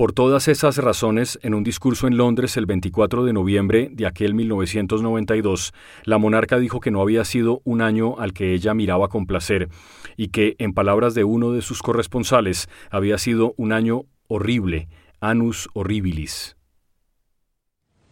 Por 0.00 0.14
todas 0.14 0.48
esas 0.48 0.78
razones, 0.78 1.38
en 1.42 1.52
un 1.52 1.62
discurso 1.62 2.06
en 2.06 2.16
Londres 2.16 2.56
el 2.56 2.64
24 2.64 3.22
de 3.26 3.34
noviembre 3.34 3.90
de 3.92 4.06
aquel 4.06 4.32
1992, 4.32 5.74
la 6.04 6.16
monarca 6.16 6.58
dijo 6.58 6.80
que 6.80 6.90
no 6.90 7.02
había 7.02 7.22
sido 7.26 7.60
un 7.64 7.82
año 7.82 8.18
al 8.18 8.32
que 8.32 8.54
ella 8.54 8.72
miraba 8.72 9.08
con 9.08 9.26
placer 9.26 9.68
y 10.16 10.28
que, 10.28 10.56
en 10.56 10.72
palabras 10.72 11.12
de 11.12 11.24
uno 11.24 11.52
de 11.52 11.60
sus 11.60 11.82
corresponsales, 11.82 12.70
había 12.88 13.18
sido 13.18 13.52
un 13.58 13.72
año 13.72 14.06
horrible, 14.26 14.88
anus 15.20 15.68
horribilis. 15.74 16.56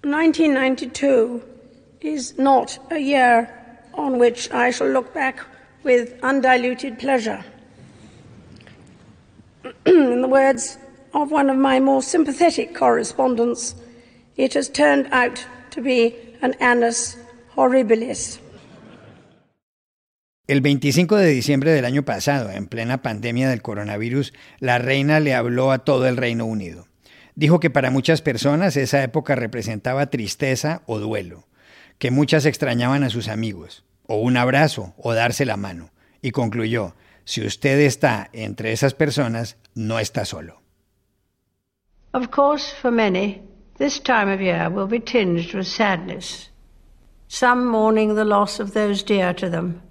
1992 0.03 1.41
is 2.03 2.39
not 2.39 2.79
a 2.91 2.99
year 2.99 3.49
on 3.95 4.21
which 4.21 4.51
I 4.53 4.71
shall 4.73 4.93
look 4.93 5.15
back 5.15 5.37
with 5.87 6.23
undiluted 6.23 6.99
pleasure. 6.99 7.43
In 9.87 10.21
the 10.21 10.29
words 10.29 10.77
of 11.15 11.33
one 11.33 11.51
of 11.51 11.57
my 11.57 11.81
more 11.81 12.03
sympathetic 12.03 12.75
correspondents, 12.75 13.75
it 14.37 14.55
has 14.55 14.69
turned 14.69 15.09
out 15.13 15.47
to 15.71 15.81
be 15.83 16.15
an 16.43 16.55
annus 16.61 17.17
horribilis. 17.57 18.41
El 20.47 20.63
25 20.63 21.17
de 21.17 21.29
diciembre 21.29 21.73
del 21.73 21.85
año 21.85 22.05
pasado, 22.05 22.51
en 22.51 22.69
plena 22.69 23.03
pandemia 23.03 23.51
del 23.51 23.61
coronavirus, 23.61 24.33
la 24.61 24.79
reina 24.79 25.21
le 25.21 25.35
habló 25.35 25.73
a 25.73 25.81
todo 25.81 26.09
el 26.09 26.17
Reino 26.17 26.47
Unido. 26.47 26.87
Dijo 27.35 27.61
que 27.61 27.69
para 27.69 27.91
muchas 27.91 28.23
personas 28.23 28.77
esa 28.77 29.03
época 29.03 29.35
representaba 29.35 30.07
tristeza 30.07 30.81
o 30.87 30.99
duelo, 30.99 31.47
que 31.99 32.11
muchas 32.11 32.47
extrañaban 32.47 33.05
a 33.05 33.11
sus 33.11 33.29
amigos, 33.29 33.85
o 34.07 34.17
un 34.17 34.39
abrazo, 34.39 34.95
o 34.97 35.13
darse 35.13 35.45
la 35.45 35.59
mano, 35.59 35.91
y 36.23 36.31
concluyó, 36.31 36.95
si 37.25 37.45
usted 37.45 37.79
está 37.81 38.31
entre 38.33 38.73
esas 38.73 38.95
personas, 38.95 39.59
no 39.75 39.99
está 39.99 40.25
solo. 40.25 40.63
Of 42.15 42.31
course, 42.31 42.71
for 42.71 42.91
many, 42.91 43.43
this 43.77 43.99
time 43.99 44.29
of 44.29 44.41
year 44.41 44.71
will 44.71 44.87
be 44.87 45.01
tinged 45.01 45.55
with 45.55 45.67
sadness. 45.67 46.49
Some 47.29 47.67
mourning 47.67 48.15
the 48.15 48.25
loss 48.25 48.59
of 48.61 48.73
those 48.73 49.03
dear 49.03 49.33
to 49.35 49.49
them 49.51 49.83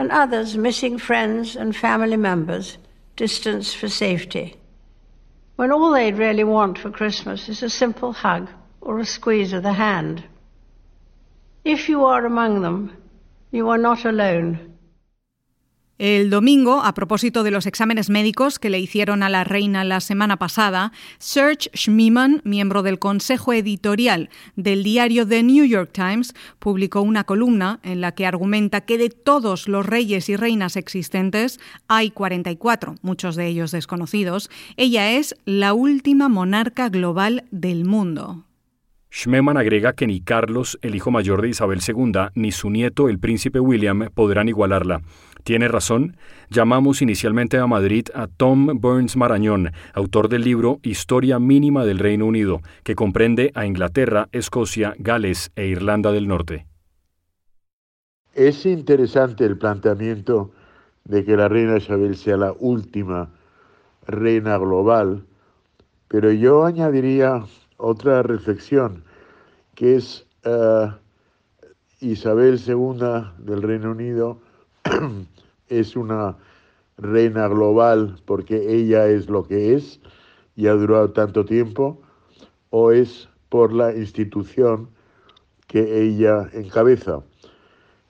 and 0.00 0.10
others 0.10 0.56
missing 0.56 0.96
friends 0.96 1.54
and 1.56 1.76
family 1.76 2.16
members, 2.16 2.78
distanced 3.16 3.76
for 3.76 3.86
safety. 3.86 4.56
When 5.56 5.70
all 5.70 5.90
they'd 5.90 6.16
really 6.16 6.42
want 6.42 6.78
for 6.78 6.90
Christmas 6.90 7.50
is 7.50 7.62
a 7.62 7.68
simple 7.68 8.14
hug 8.14 8.48
or 8.80 8.98
a 8.98 9.04
squeeze 9.04 9.52
of 9.52 9.62
the 9.62 9.74
hand. 9.74 10.24
If 11.66 11.90
you 11.90 12.06
are 12.06 12.24
among 12.24 12.62
them, 12.62 12.96
you 13.50 13.68
are 13.68 13.76
not 13.76 14.06
alone. 14.06 14.69
El 16.00 16.30
domingo, 16.30 16.80
a 16.80 16.94
propósito 16.94 17.42
de 17.42 17.50
los 17.50 17.66
exámenes 17.66 18.08
médicos 18.08 18.58
que 18.58 18.70
le 18.70 18.78
hicieron 18.78 19.22
a 19.22 19.28
la 19.28 19.44
reina 19.44 19.84
la 19.84 20.00
semana 20.00 20.38
pasada, 20.38 20.92
Serge 21.18 21.70
Schmiemann, 21.76 22.40
miembro 22.42 22.82
del 22.82 22.98
consejo 22.98 23.52
editorial 23.52 24.30
del 24.56 24.82
diario 24.82 25.28
The 25.28 25.42
New 25.42 25.66
York 25.66 25.90
Times, 25.92 26.32
publicó 26.58 27.02
una 27.02 27.24
columna 27.24 27.80
en 27.82 28.00
la 28.00 28.12
que 28.12 28.24
argumenta 28.24 28.80
que 28.80 28.96
de 28.96 29.10
todos 29.10 29.68
los 29.68 29.84
reyes 29.84 30.30
y 30.30 30.36
reinas 30.36 30.76
existentes, 30.76 31.60
hay 31.86 32.10
44, 32.12 32.94
muchos 33.02 33.36
de 33.36 33.48
ellos 33.48 33.70
desconocidos, 33.70 34.48
ella 34.78 35.10
es 35.10 35.36
la 35.44 35.74
última 35.74 36.30
monarca 36.30 36.88
global 36.88 37.44
del 37.50 37.84
mundo. 37.84 38.46
Schmemann 39.12 39.56
agrega 39.56 39.92
que 39.92 40.06
ni 40.06 40.20
Carlos, 40.20 40.78
el 40.82 40.94
hijo 40.94 41.10
mayor 41.10 41.42
de 41.42 41.48
Isabel 41.48 41.80
II, 41.86 42.30
ni 42.34 42.52
su 42.52 42.70
nieto, 42.70 43.08
el 43.08 43.18
príncipe 43.18 43.58
William, 43.58 44.08
podrán 44.14 44.48
igualarla. 44.48 45.02
Tiene 45.44 45.68
razón. 45.68 46.16
Llamamos 46.50 47.02
inicialmente 47.02 47.58
a 47.58 47.66
Madrid 47.66 48.06
a 48.14 48.26
Tom 48.26 48.80
Burns 48.80 49.16
Marañón, 49.16 49.72
autor 49.94 50.28
del 50.28 50.42
libro 50.42 50.78
Historia 50.82 51.38
Mínima 51.38 51.84
del 51.84 51.98
Reino 51.98 52.26
Unido, 52.26 52.60
que 52.82 52.94
comprende 52.94 53.50
a 53.54 53.66
Inglaterra, 53.66 54.28
Escocia, 54.32 54.94
Gales 54.98 55.52
e 55.56 55.66
Irlanda 55.66 56.12
del 56.12 56.28
Norte. 56.28 56.66
Es 58.34 58.64
interesante 58.66 59.44
el 59.44 59.58
planteamiento 59.58 60.52
de 61.04 61.24
que 61.24 61.36
la 61.36 61.48
reina 61.48 61.78
Isabel 61.78 62.16
sea 62.16 62.36
la 62.36 62.52
última 62.58 63.30
reina 64.06 64.56
global, 64.58 65.24
pero 66.08 66.30
yo 66.32 66.64
añadiría 66.64 67.44
otra 67.76 68.22
reflexión, 68.22 69.04
que 69.74 69.96
es 69.96 70.26
uh, 70.44 70.90
Isabel 72.00 72.60
II 72.64 72.98
del 73.38 73.62
Reino 73.62 73.92
Unido 73.92 74.40
es 75.68 75.96
una 75.96 76.36
reina 76.98 77.48
global 77.48 78.20
porque 78.24 78.74
ella 78.74 79.06
es 79.06 79.28
lo 79.28 79.44
que 79.44 79.74
es 79.74 80.00
y 80.56 80.66
ha 80.66 80.72
durado 80.72 81.10
tanto 81.12 81.44
tiempo, 81.44 82.02
o 82.70 82.92
es 82.92 83.28
por 83.48 83.72
la 83.72 83.94
institución 83.94 84.88
que 85.66 86.02
ella 86.02 86.48
encabeza. 86.52 87.22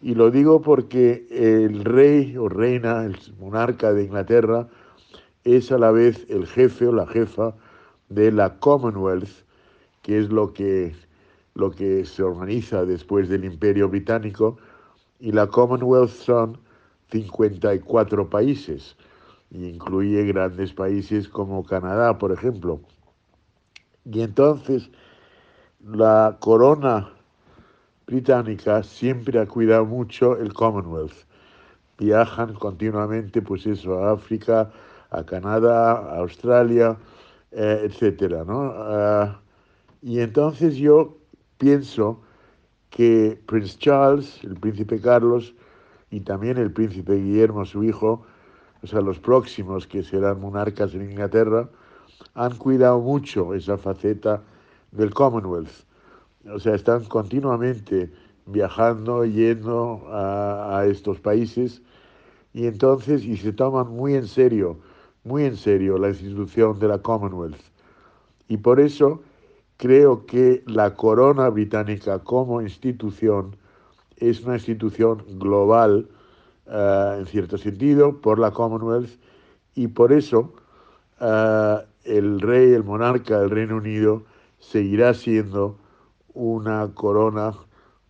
Y 0.02 0.14
lo 0.14 0.30
digo 0.30 0.60
porque 0.62 1.26
el 1.30 1.84
rey 1.84 2.36
o 2.36 2.48
reina, 2.48 3.04
el 3.04 3.16
monarca 3.38 3.92
de 3.92 4.04
Inglaterra, 4.04 4.66
es 5.44 5.70
a 5.70 5.78
la 5.78 5.90
vez 5.90 6.26
el 6.28 6.46
jefe 6.46 6.86
o 6.86 6.92
la 6.92 7.06
jefa 7.06 7.54
de 8.08 8.32
la 8.32 8.58
Commonwealth, 8.58 9.44
que 10.02 10.18
es 10.18 10.30
lo 10.30 10.52
que, 10.52 10.94
lo 11.54 11.70
que 11.70 12.04
se 12.04 12.22
organiza 12.22 12.84
después 12.84 13.28
del 13.28 13.44
Imperio 13.44 13.88
Británico, 13.88 14.56
y 15.20 15.32
la 15.32 15.46
Commonwealth 15.46 16.10
son 16.10 16.58
54 17.10 18.30
países, 18.30 18.96
y 19.50 19.66
incluye 19.66 20.24
grandes 20.24 20.72
países 20.72 21.28
como 21.28 21.64
Canadá, 21.64 22.18
por 22.18 22.32
ejemplo. 22.32 22.80
Y 24.04 24.22
entonces 24.22 24.90
la 25.84 26.36
corona 26.40 27.12
británica 28.06 28.82
siempre 28.82 29.38
ha 29.38 29.46
cuidado 29.46 29.84
mucho 29.84 30.36
el 30.36 30.52
Commonwealth. 30.52 31.26
Viajan 31.98 32.54
continuamente, 32.54 33.42
pues 33.42 33.66
eso, 33.66 34.02
a 34.02 34.12
África, 34.12 34.70
a 35.10 35.24
Canadá, 35.24 35.92
a 35.92 36.18
Australia, 36.18 36.96
eh, 37.50 37.82
etcétera, 37.84 38.44
¿no? 38.44 38.72
Ah, 38.74 39.40
y 40.00 40.20
entonces 40.20 40.76
yo 40.76 41.18
pienso 41.58 42.22
que 42.90 43.40
Prince 43.46 43.78
Charles, 43.78 44.42
el 44.44 44.54
príncipe 44.54 45.00
Carlos, 45.00 45.54
y 46.10 46.20
también 46.20 46.58
el 46.58 46.72
príncipe 46.72 47.14
Guillermo, 47.14 47.64
su 47.64 47.84
hijo, 47.84 48.22
o 48.82 48.86
sea, 48.86 49.00
los 49.00 49.18
próximos 49.18 49.86
que 49.86 50.02
serán 50.02 50.40
monarcas 50.40 50.94
en 50.94 51.10
Inglaterra, 51.10 51.68
han 52.34 52.56
cuidado 52.56 53.00
mucho 53.00 53.54
esa 53.54 53.78
faceta 53.78 54.42
del 54.90 55.14
Commonwealth. 55.14 55.84
O 56.52 56.58
sea, 56.58 56.74
están 56.74 57.04
continuamente 57.04 58.10
viajando, 58.46 59.24
yendo 59.24 60.06
a, 60.08 60.78
a 60.78 60.86
estos 60.86 61.20
países 61.20 61.82
y 62.52 62.66
entonces, 62.66 63.24
y 63.24 63.36
se 63.36 63.52
toman 63.52 63.88
muy 63.88 64.14
en 64.14 64.26
serio, 64.26 64.78
muy 65.24 65.44
en 65.44 65.56
serio 65.56 65.98
la 65.98 66.08
institución 66.08 66.78
de 66.78 66.88
la 66.88 66.98
Commonwealth. 66.98 67.60
Y 68.48 68.56
por 68.56 68.80
eso 68.80 69.22
creo 69.80 70.26
que 70.26 70.62
la 70.66 70.94
corona 70.94 71.48
británica 71.48 72.18
como 72.18 72.60
institución 72.60 73.56
es 74.18 74.42
una 74.42 74.56
institución 74.56 75.24
global, 75.38 76.06
eh, 76.66 77.16
en 77.18 77.26
cierto 77.26 77.56
sentido, 77.56 78.20
por 78.20 78.38
la 78.38 78.50
Commonwealth, 78.50 79.18
y 79.74 79.88
por 79.88 80.12
eso 80.12 80.52
eh, 81.18 81.76
el 82.04 82.42
rey, 82.42 82.74
el 82.74 82.84
monarca 82.84 83.40
del 83.40 83.48
Reino 83.48 83.78
Unido, 83.78 84.24
seguirá 84.58 85.14
siendo 85.14 85.78
una 86.34 86.92
corona, 86.92 87.54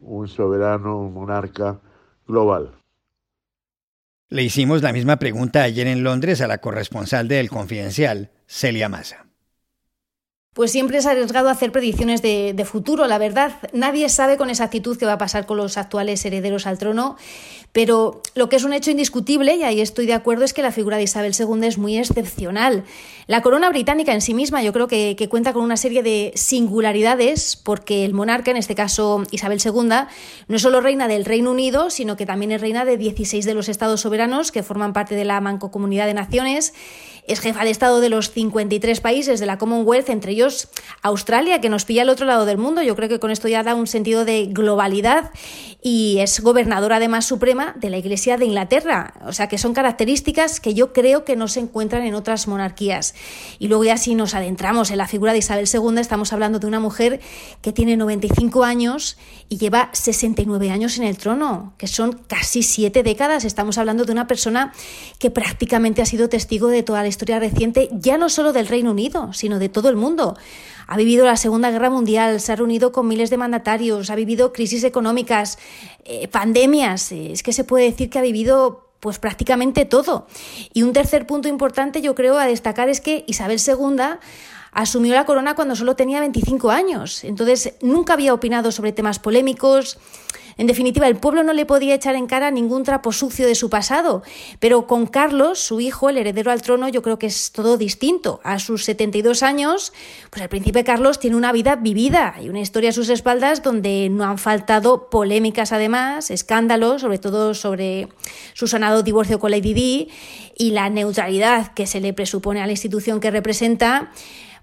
un 0.00 0.26
soberano, 0.26 0.98
un 0.98 1.14
monarca 1.14 1.78
global. 2.26 2.72
Le 4.28 4.42
hicimos 4.42 4.82
la 4.82 4.92
misma 4.92 5.18
pregunta 5.20 5.62
ayer 5.62 5.86
en 5.86 6.02
Londres 6.02 6.40
a 6.40 6.48
la 6.48 6.58
corresponsal 6.58 7.28
del 7.28 7.48
Confidencial, 7.48 8.32
Celia 8.46 8.88
Massa 8.88 9.29
pues 10.52 10.72
siempre 10.72 10.98
es 10.98 11.06
arriesgado 11.06 11.48
hacer 11.48 11.70
predicciones 11.70 12.22
de, 12.22 12.66
futuro. 12.68 13.06
La 13.06 13.18
verdad, 13.18 13.52
nadie 13.72 14.08
sabe 14.08 14.36
con 14.36 14.50
exactitud 14.50 14.98
qué 14.98 15.06
va 15.06 15.12
a 15.12 15.18
pasar 15.18 15.46
con 15.46 15.56
los 15.56 15.76
actuales 15.76 16.24
herederos 16.24 16.66
al 16.66 16.76
trono, 16.76 17.16
pero 17.70 18.20
lo 18.34 18.48
que 18.48 18.56
es 18.56 18.64
un 18.64 18.72
hecho 18.72 18.90
indiscutible, 18.90 19.54
y 19.54 19.62
ahí 19.62 19.80
estoy 19.80 20.06
de 20.06 20.12
acuerdo, 20.12 20.44
es 20.44 20.52
que 20.52 20.62
la 20.62 20.72
figura 20.72 20.96
de 20.96 21.04
Isabel 21.04 21.32
II 21.38 21.64
es 21.64 21.78
muy 21.78 21.96
excepcional. 21.98 22.82
La 23.28 23.42
corona 23.42 23.68
británica 23.68 24.12
en 24.12 24.20
sí 24.20 24.34
misma 24.34 24.60
yo 24.60 24.72
creo 24.72 24.88
que, 24.88 25.14
que 25.16 25.28
cuenta 25.28 25.52
con 25.52 25.62
una 25.62 25.76
serie 25.76 26.02
de 26.02 26.32
singularidades, 26.34 27.54
porque 27.54 28.04
el 28.04 28.12
monarca, 28.12 28.50
en 28.50 28.56
este 28.56 28.74
caso 28.74 29.22
Isabel 29.30 29.60
II, 29.64 29.88
no 30.48 30.56
es 30.56 30.62
solo 30.62 30.80
reina 30.80 31.06
del 31.06 31.24
Reino 31.24 31.52
Unido, 31.52 31.90
sino 31.90 32.16
que 32.16 32.26
también 32.26 32.50
es 32.50 32.60
reina 32.60 32.84
de 32.84 32.96
16 32.96 33.44
de 33.44 33.54
los 33.54 33.68
estados 33.68 34.00
soberanos 34.00 34.50
que 34.50 34.64
forman 34.64 34.92
parte 34.94 35.14
de 35.14 35.24
la 35.24 35.40
Mancomunidad 35.40 36.06
de 36.06 36.14
Naciones 36.14 36.74
es 37.30 37.40
jefa 37.40 37.64
de 37.64 37.70
Estado 37.70 38.00
de 38.00 38.08
los 38.08 38.32
53 38.32 39.00
países 39.00 39.38
de 39.38 39.46
la 39.46 39.56
Commonwealth, 39.56 40.08
entre 40.08 40.32
ellos 40.32 40.68
Australia, 41.02 41.60
que 41.60 41.68
nos 41.68 41.84
pilla 41.84 42.02
al 42.02 42.08
otro 42.08 42.26
lado 42.26 42.44
del 42.44 42.58
mundo. 42.58 42.82
Yo 42.82 42.96
creo 42.96 43.08
que 43.08 43.20
con 43.20 43.30
esto 43.30 43.46
ya 43.46 43.62
da 43.62 43.76
un 43.76 43.86
sentido 43.86 44.24
de 44.24 44.46
globalidad 44.46 45.30
y 45.80 46.18
es 46.18 46.40
gobernadora 46.40 46.96
además 46.96 47.26
suprema 47.26 47.74
de 47.78 47.88
la 47.88 47.98
Iglesia 47.98 48.36
de 48.36 48.46
Inglaterra. 48.46 49.14
O 49.24 49.32
sea 49.32 49.48
que 49.48 49.58
son 49.58 49.74
características 49.74 50.58
que 50.58 50.74
yo 50.74 50.92
creo 50.92 51.24
que 51.24 51.36
no 51.36 51.46
se 51.46 51.60
encuentran 51.60 52.02
en 52.02 52.14
otras 52.14 52.48
monarquías. 52.48 53.14
Y 53.60 53.68
luego 53.68 53.84
ya 53.84 53.96
si 53.96 54.16
nos 54.16 54.34
adentramos 54.34 54.90
en 54.90 54.98
la 54.98 55.06
figura 55.06 55.32
de 55.32 55.38
Isabel 55.38 55.68
II, 55.72 56.00
estamos 56.00 56.32
hablando 56.32 56.58
de 56.58 56.66
una 56.66 56.80
mujer 56.80 57.20
que 57.62 57.72
tiene 57.72 57.96
95 57.96 58.64
años 58.64 59.16
y 59.48 59.58
lleva 59.58 59.90
69 59.92 60.70
años 60.70 60.98
en 60.98 61.04
el 61.04 61.16
trono, 61.16 61.74
que 61.78 61.86
son 61.86 62.12
casi 62.26 62.62
siete 62.62 63.02
décadas. 63.02 63.44
Estamos 63.44 63.78
hablando 63.78 64.04
de 64.04 64.12
una 64.12 64.26
persona 64.26 64.72
que 65.18 65.30
prácticamente 65.30 66.02
ha 66.02 66.06
sido 66.06 66.28
testigo 66.28 66.68
de 66.68 66.82
toda 66.82 67.02
la 67.02 67.08
historia 67.08 67.19
historia 67.20 67.38
reciente, 67.38 67.90
ya 67.92 68.16
no 68.16 68.30
solo 68.30 68.54
del 68.54 68.66
Reino 68.66 68.92
Unido, 68.92 69.34
sino 69.34 69.58
de 69.58 69.68
todo 69.68 69.90
el 69.90 69.96
mundo. 69.96 70.38
Ha 70.86 70.96
vivido 70.96 71.26
la 71.26 71.36
Segunda 71.36 71.70
Guerra 71.70 71.90
Mundial, 71.90 72.40
se 72.40 72.52
ha 72.52 72.56
reunido 72.56 72.92
con 72.92 73.06
miles 73.06 73.28
de 73.28 73.36
mandatarios, 73.36 74.08
ha 74.08 74.14
vivido 74.14 74.54
crisis 74.54 74.84
económicas, 74.84 75.58
eh, 76.06 76.28
pandemias. 76.28 77.12
Eh, 77.12 77.32
es 77.32 77.42
que 77.42 77.52
se 77.52 77.64
puede 77.64 77.84
decir 77.84 78.08
que 78.08 78.18
ha 78.18 78.22
vivido 78.22 78.88
pues 79.00 79.18
prácticamente 79.18 79.84
todo. 79.84 80.26
Y 80.72 80.82
un 80.82 80.94
tercer 80.94 81.26
punto 81.26 81.46
importante 81.46 82.00
yo 82.00 82.14
creo 82.14 82.38
a 82.38 82.46
destacar 82.46 82.88
es 82.88 83.02
que 83.02 83.24
Isabel 83.26 83.60
II 83.60 84.00
asumió 84.72 85.14
la 85.14 85.26
corona 85.26 85.54
cuando 85.54 85.76
solo 85.76 85.96
tenía 85.96 86.20
25 86.20 86.70
años. 86.70 87.22
Entonces 87.24 87.74
nunca 87.82 88.14
había 88.14 88.32
opinado 88.32 88.72
sobre 88.72 88.92
temas 88.92 89.18
polémicos, 89.18 89.98
en 90.56 90.66
definitiva, 90.66 91.06
el 91.08 91.16
pueblo 91.16 91.42
no 91.42 91.52
le 91.52 91.66
podía 91.66 91.94
echar 91.94 92.14
en 92.14 92.26
cara 92.26 92.50
ningún 92.50 92.84
trapo 92.84 93.12
sucio 93.12 93.46
de 93.46 93.54
su 93.54 93.70
pasado, 93.70 94.22
pero 94.58 94.86
con 94.86 95.06
Carlos, 95.06 95.58
su 95.58 95.80
hijo, 95.80 96.08
el 96.08 96.18
heredero 96.18 96.50
al 96.50 96.62
trono, 96.62 96.88
yo 96.88 97.02
creo 97.02 97.18
que 97.18 97.26
es 97.26 97.52
todo 97.52 97.76
distinto. 97.76 98.40
A 98.42 98.58
sus 98.58 98.84
72 98.84 99.42
años, 99.42 99.92
pues 100.30 100.42
el 100.42 100.48
príncipe 100.48 100.84
Carlos 100.84 101.18
tiene 101.18 101.36
una 101.36 101.52
vida 101.52 101.76
vivida. 101.76 102.36
Y 102.42 102.48
una 102.48 102.60
historia 102.60 102.90
a 102.90 102.92
sus 102.92 103.08
espaldas 103.08 103.62
donde 103.62 104.08
no 104.10 104.24
han 104.24 104.38
faltado 104.38 105.08
polémicas 105.10 105.72
además, 105.72 106.30
escándalos, 106.30 107.02
sobre 107.02 107.18
todo 107.18 107.54
sobre 107.54 108.08
su 108.54 108.66
sanado 108.66 109.02
divorcio 109.02 109.38
con 109.38 109.50
Lady 109.50 109.74
Di 109.74 110.08
y 110.56 110.72
la 110.72 110.90
neutralidad 110.90 111.72
que 111.74 111.86
se 111.86 112.00
le 112.00 112.12
presupone 112.12 112.60
a 112.60 112.66
la 112.66 112.72
institución 112.72 113.20
que 113.20 113.30
representa 113.30 114.12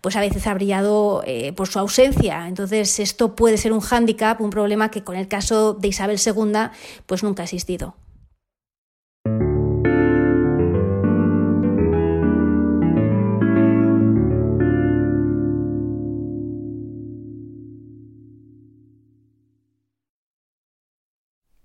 pues 0.02 0.16
a 0.16 0.22
veces 0.22 0.48
ha 0.48 0.54
brillado 0.54 1.24
eh, 1.26 1.54
por 1.54 1.68
su 1.68 1.80
ausencia. 1.80 2.48
Entonces, 2.48 3.00
esto 3.00 3.36
puede 3.36 3.58
ser 3.58 3.74
un 3.74 3.82
hándicap, 3.82 4.42
un 4.42 4.50
problema 4.50 4.92
que 4.92 5.04
con 5.04 5.16
el 5.16 5.28
caso 5.28 5.74
de 5.74 5.88
Isabel 5.90 6.20
II, 6.24 6.70
pues 7.06 7.24
nunca 7.24 7.44
ha 7.44 7.46
existido. 7.46 7.96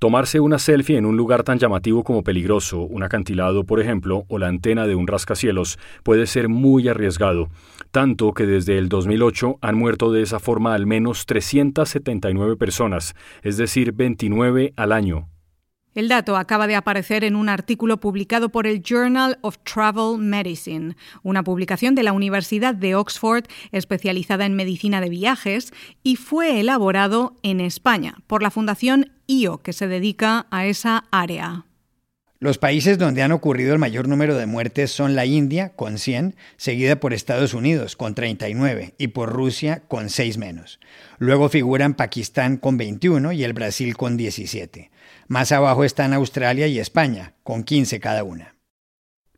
Tomarse 0.03 0.41
una 0.41 0.59
selfie 0.59 0.99
en 0.99 1.07
un 1.07 1.17
lugar 1.17 1.45
tan 1.45 1.61
llamativo 1.61 2.03
como 2.03 2.25
peligroso, 2.25 2.81
un 2.81 3.05
acantilado 3.05 3.63
por 3.63 3.79
ejemplo, 3.79 4.25
o 4.27 4.37
la 4.37 4.49
antena 4.49 4.89
de 4.89 4.97
un 4.97 5.07
rascacielos, 5.07 5.79
puede 6.03 6.27
ser 6.27 6.49
muy 6.49 6.89
arriesgado, 6.89 7.51
tanto 7.93 8.33
que 8.33 8.45
desde 8.45 8.79
el 8.79 8.89
2008 8.89 9.59
han 9.61 9.77
muerto 9.77 10.11
de 10.11 10.23
esa 10.23 10.41
forma 10.41 10.75
al 10.75 10.87
menos 10.87 11.25
379 11.27 12.57
personas, 12.57 13.15
es 13.43 13.59
decir, 13.59 13.93
29 13.93 14.73
al 14.75 14.91
año. 14.91 15.29
El 15.95 16.09
dato 16.09 16.37
acaba 16.37 16.67
de 16.67 16.75
aparecer 16.75 17.23
en 17.23 17.37
un 17.37 17.51
artículo 17.51 17.99
publicado 17.99 18.49
por 18.49 18.67
el 18.67 18.83
Journal 18.83 19.39
of 19.43 19.59
Travel 19.59 20.19
Medicine, 20.19 20.97
una 21.23 21.45
publicación 21.45 21.95
de 21.95 22.03
la 22.03 22.15
Universidad 22.15 22.75
de 22.75 22.95
Oxford 22.95 23.45
especializada 23.73 24.47
en 24.47 24.55
medicina 24.55 25.03
de 25.03 25.11
viajes 25.11 25.73
y 26.03 26.17
fue 26.17 26.61
elaborado 26.61 27.37
en 27.43 27.61
España 27.61 28.17
por 28.27 28.43
la 28.43 28.51
Fundación 28.51 29.13
IO, 29.27 29.59
que 29.59 29.75
se 29.75 29.87
dedica 29.87 30.47
a 30.51 30.65
esa 30.65 31.05
área. 31.11 31.67
Los 32.43 32.59
países 32.59 32.99
donde 32.99 33.23
han 33.23 33.31
ocurrido 33.31 33.73
el 33.73 33.79
mayor 33.79 34.09
número 34.09 34.35
de 34.37 34.47
muertes 34.47 34.91
son 34.91 35.15
la 35.15 35.27
India, 35.27 35.69
con 35.77 35.97
100, 35.97 36.35
seguida 36.57 36.99
por 36.99 37.15
Estados 37.15 37.55
Unidos, 37.55 37.95
con 37.95 38.17
39, 38.17 38.95
y 38.99 39.07
por 39.07 39.31
Rusia, 39.31 39.85
con 39.87 40.11
6 40.11 40.39
menos. 40.39 40.81
Luego 41.19 41.49
figuran 41.49 41.95
Pakistán, 41.95 42.57
con 42.57 42.77
21, 42.79 43.31
y 43.31 43.45
el 43.45 43.53
Brasil, 43.53 43.97
con 43.97 44.17
17. 44.17 44.91
Más 45.29 45.53
abajo 45.53 45.85
están 45.85 46.13
Australia 46.15 46.67
y 46.67 46.81
España, 46.81 47.35
con 47.45 47.63
15 47.63 48.01
cada 48.01 48.25
una. 48.25 48.52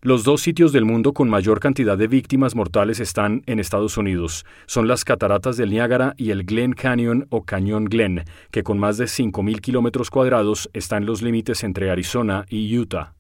Los 0.05 0.23
dos 0.23 0.43
sitios 0.43 0.71
del 0.71 0.85
mundo 0.85 1.15
con 1.15 1.31
mayor 1.31 1.61
cantidad 1.61 1.97
de 1.97 2.09
víctimas 2.09 2.55
mortales 2.55 3.01
están 3.01 3.43
en 3.47 3.59
Estados 3.59 3.97
Unidos. 3.97 4.45
Son 4.67 4.87
las 4.87 5.03
cataratas 5.03 5.57
del 5.57 5.71
Niágara 5.71 6.13
y 6.19 6.29
el 6.29 6.45
Glen 6.45 6.75
Canyon 6.75 7.27
o 7.31 7.45
Cañón 7.45 7.87
Glen, 7.87 8.25
que 8.51 8.63
con 8.63 8.79
más 8.79 8.99
de 8.99 9.07
5.000 9.07 9.63
kilómetros 9.63 10.11
cuadrados 10.11 10.69
está 10.75 10.99
en 10.99 11.07
los 11.07 11.23
límites 11.23 11.65
entre 11.65 11.91
Arizona 11.91 12.45
y 12.51 12.79
Utah. 12.79 13.15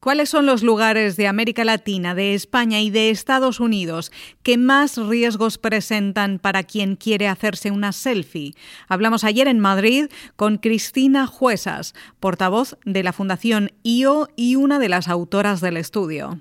¿Cuáles 0.00 0.28
son 0.28 0.46
los 0.46 0.62
lugares 0.62 1.16
de 1.16 1.26
América 1.26 1.64
Latina, 1.64 2.14
de 2.14 2.32
España 2.34 2.80
y 2.80 2.88
de 2.88 3.10
Estados 3.10 3.58
Unidos 3.58 4.12
que 4.44 4.56
más 4.56 4.96
riesgos 4.96 5.58
presentan 5.58 6.38
para 6.38 6.62
quien 6.62 6.94
quiere 6.94 7.26
hacerse 7.26 7.72
una 7.72 7.90
selfie? 7.90 8.54
Hablamos 8.86 9.24
ayer 9.24 9.48
en 9.48 9.58
Madrid 9.58 10.06
con 10.36 10.58
Cristina 10.58 11.26
Juesas, 11.26 11.94
portavoz 12.20 12.76
de 12.84 13.02
la 13.02 13.12
Fundación 13.12 13.72
IO 13.82 14.28
y 14.36 14.54
una 14.54 14.78
de 14.78 14.88
las 14.88 15.08
autoras 15.08 15.60
del 15.60 15.76
estudio. 15.76 16.40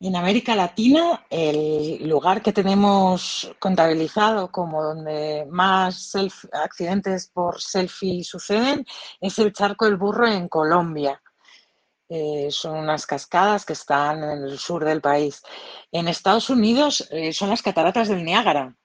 En 0.00 0.14
América 0.14 0.54
Latina, 0.54 1.24
el 1.30 2.06
lugar 2.06 2.42
que 2.42 2.52
tenemos 2.52 3.50
contabilizado 3.58 4.52
como 4.52 4.82
donde 4.82 5.46
más 5.48 6.12
accidentes 6.52 7.28
por 7.28 7.62
selfie 7.62 8.22
suceden 8.24 8.84
es 9.22 9.38
el 9.38 9.54
Charco 9.54 9.86
del 9.86 9.96
Burro 9.96 10.26
en 10.26 10.48
Colombia. 10.48 11.22
Eh, 12.16 12.52
son 12.52 12.76
unas 12.76 13.06
cascadas 13.06 13.66
que 13.66 13.72
están 13.72 14.22
en 14.22 14.44
el 14.44 14.56
sur 14.56 14.84
del 14.84 15.00
país. 15.00 15.42
En 15.90 16.06
Estados 16.06 16.48
Unidos 16.48 17.08
eh, 17.10 17.32
son 17.32 17.50
las 17.50 17.60
cataratas 17.60 18.06
del 18.06 18.24
Niágara. 18.24 18.76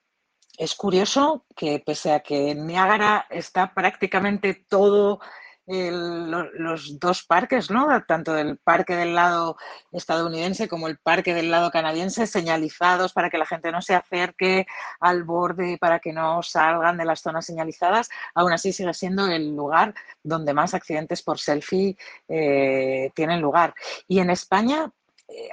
Es 0.58 0.74
curioso 0.74 1.46
que 1.54 1.78
pese 1.78 2.12
a 2.12 2.24
que 2.24 2.50
en 2.50 2.66
Niágara 2.66 3.28
está 3.30 3.72
prácticamente 3.72 4.54
todo 4.68 5.20
los 5.70 6.98
dos 6.98 7.22
parques, 7.22 7.70
¿no? 7.70 7.88
tanto 8.06 8.32
del 8.32 8.58
parque 8.58 8.96
del 8.96 9.14
lado 9.14 9.56
estadounidense 9.92 10.68
como 10.68 10.88
el 10.88 10.98
parque 10.98 11.32
del 11.32 11.50
lado 11.50 11.70
canadiense, 11.70 12.26
señalizados 12.26 13.12
para 13.12 13.30
que 13.30 13.38
la 13.38 13.46
gente 13.46 13.70
no 13.70 13.80
se 13.80 13.94
acerque 13.94 14.66
al 14.98 15.22
borde, 15.22 15.78
para 15.78 16.00
que 16.00 16.12
no 16.12 16.42
salgan 16.42 16.96
de 16.96 17.04
las 17.04 17.20
zonas 17.20 17.46
señalizadas, 17.46 18.08
aún 18.34 18.52
así 18.52 18.72
sigue 18.72 18.94
siendo 18.94 19.26
el 19.28 19.54
lugar 19.54 19.94
donde 20.22 20.54
más 20.54 20.74
accidentes 20.74 21.22
por 21.22 21.38
selfie 21.38 21.96
eh, 22.28 23.12
tienen 23.14 23.40
lugar. 23.40 23.74
Y 24.08 24.18
en 24.18 24.30
España, 24.30 24.90
eh, 25.28 25.50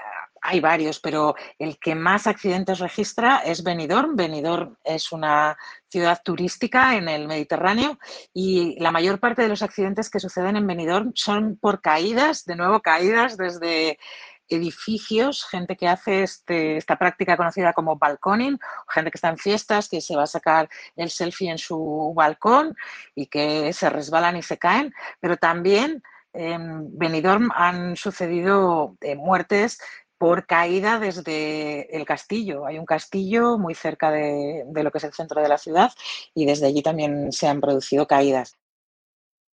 hay 0.47 0.61
varios, 0.61 1.01
pero 1.01 1.35
el 1.59 1.77
que 1.77 1.93
más 1.93 2.25
accidentes 2.25 2.79
registra 2.79 3.39
es 3.39 3.63
Benidorm. 3.63 4.15
Benidorm 4.15 4.77
es 4.81 5.11
una 5.11 5.57
ciudad 5.89 6.21
turística 6.23 6.95
en 6.95 7.09
el 7.09 7.27
Mediterráneo 7.27 7.99
y 8.33 8.79
la 8.79 8.91
mayor 8.91 9.19
parte 9.19 9.41
de 9.41 9.49
los 9.49 9.61
accidentes 9.61 10.09
que 10.09 10.21
suceden 10.21 10.55
en 10.55 10.65
Benidorm 10.65 11.11
son 11.15 11.57
por 11.57 11.81
caídas, 11.81 12.45
de 12.45 12.55
nuevo 12.55 12.79
caídas 12.79 13.35
desde 13.35 13.99
edificios, 14.47 15.45
gente 15.45 15.75
que 15.75 15.89
hace 15.89 16.23
este, 16.23 16.77
esta 16.77 16.97
práctica 16.97 17.35
conocida 17.35 17.73
como 17.73 17.97
balconing, 17.97 18.57
gente 18.87 19.11
que 19.11 19.17
está 19.17 19.27
en 19.27 19.37
fiestas, 19.37 19.89
que 19.89 19.99
se 19.99 20.15
va 20.15 20.23
a 20.23 20.27
sacar 20.27 20.69
el 20.95 21.09
selfie 21.09 21.51
en 21.51 21.57
su 21.57 22.13
balcón 22.15 22.73
y 23.15 23.25
que 23.25 23.73
se 23.73 23.89
resbalan 23.89 24.37
y 24.37 24.43
se 24.43 24.57
caen, 24.57 24.93
pero 25.19 25.35
también 25.35 26.01
en 26.37 26.97
Benidorm 26.97 27.49
han 27.55 27.95
sucedido 27.95 28.95
eh, 29.01 29.15
muertes 29.15 29.79
por 30.17 30.45
caída 30.45 30.99
desde 30.99 31.95
el 31.95 32.05
castillo. 32.05 32.65
Hay 32.65 32.77
un 32.79 32.85
castillo 32.85 33.57
muy 33.57 33.75
cerca 33.75 34.11
de, 34.11 34.65
lo 34.73 34.91
que 34.91 34.97
es 34.97 35.03
el 35.03 35.13
centro 35.13 35.41
de 35.41 35.49
la 35.49 35.57
ciudad 35.57 35.91
y 36.33 36.45
desde 36.45 36.67
allí 36.67 36.81
también 36.81 37.31
se 37.31 37.47
han 37.47 37.61
producido 37.61 38.07
caídas. 38.07 38.57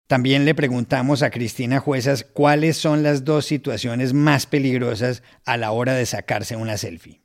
También 0.07 0.45
le 0.45 0.53
preguntamos 0.53 1.23
a 1.23 1.31
Cristina 1.31 1.79
Juezas 1.79 2.23
cuáles 2.23 2.77
son 2.77 3.03
las 3.03 3.23
dos 3.23 3.45
situaciones 3.45 4.13
más 4.13 4.45
peligrosas 4.45 5.23
a 5.45 5.57
la 5.57 5.71
hora 5.71 5.93
de 5.93 6.05
sacarse 6.05 6.55
una 6.55 6.77
selfie. 6.77 7.21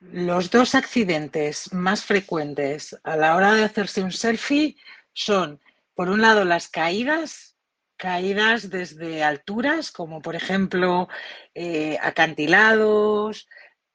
Los 0.00 0.50
dos 0.50 0.74
accidentes 0.74 1.72
más 1.72 2.04
frecuentes 2.04 2.98
a 3.04 3.16
la 3.16 3.36
hora 3.36 3.54
de 3.54 3.62
hacerse 3.62 4.02
un 4.02 4.10
selfie 4.10 4.76
son, 5.12 5.60
por 5.94 6.08
un 6.08 6.20
lado, 6.20 6.44
las 6.44 6.68
caídas 6.68 7.51
caídas 8.02 8.68
desde 8.68 9.22
alturas, 9.22 9.92
como 9.92 10.20
por 10.20 10.34
ejemplo 10.34 11.08
eh, 11.54 11.96
acantilados, 12.02 13.46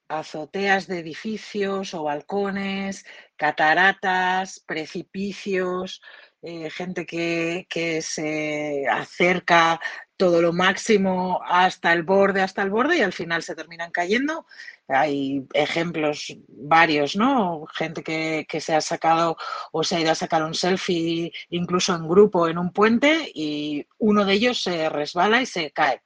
azoteas 0.08 0.86
de 0.86 1.00
edificios 1.00 1.92
o 1.92 2.04
balcones, 2.04 3.04
cataratas, 3.36 4.64
precipicios, 4.66 6.00
eh, 6.40 6.70
gente 6.70 7.04
que, 7.04 7.66
que, 7.68 8.00
se 8.00 8.86
acerca 8.90 9.78
todo 10.18 10.42
lo 10.42 10.52
máximo 10.52 11.40
hasta 11.46 11.92
el 11.92 12.02
borde, 12.02 12.42
hasta 12.42 12.62
el 12.62 12.70
borde 12.70 12.98
y 12.98 13.02
al 13.02 13.12
final 13.12 13.42
se 13.42 13.54
terminan 13.54 13.92
cayendo. 13.92 14.44
Hay 14.88 15.46
ejemplos 15.54 16.36
varios, 16.48 17.16
¿no? 17.16 17.64
Gente 17.74 18.02
que, 18.02 18.44
que, 18.48 18.60
se 18.60 18.74
ha 18.74 18.80
sacado 18.80 19.36
o 19.72 19.84
se 19.84 19.96
ha 19.96 20.00
ido 20.00 20.10
a 20.10 20.16
sacar 20.16 20.42
un 20.42 20.54
selfie 20.54 21.32
incluso 21.50 21.94
en 21.94 22.08
grupo 22.08 22.48
en 22.48 22.58
un 22.58 22.72
puente 22.72 23.30
y 23.32 23.86
uno 23.98 24.24
de 24.24 24.32
ellos 24.34 24.62
se 24.62 24.88
resbala 24.88 25.40
y 25.40 25.46
se 25.46 25.70
cae. 25.70 26.02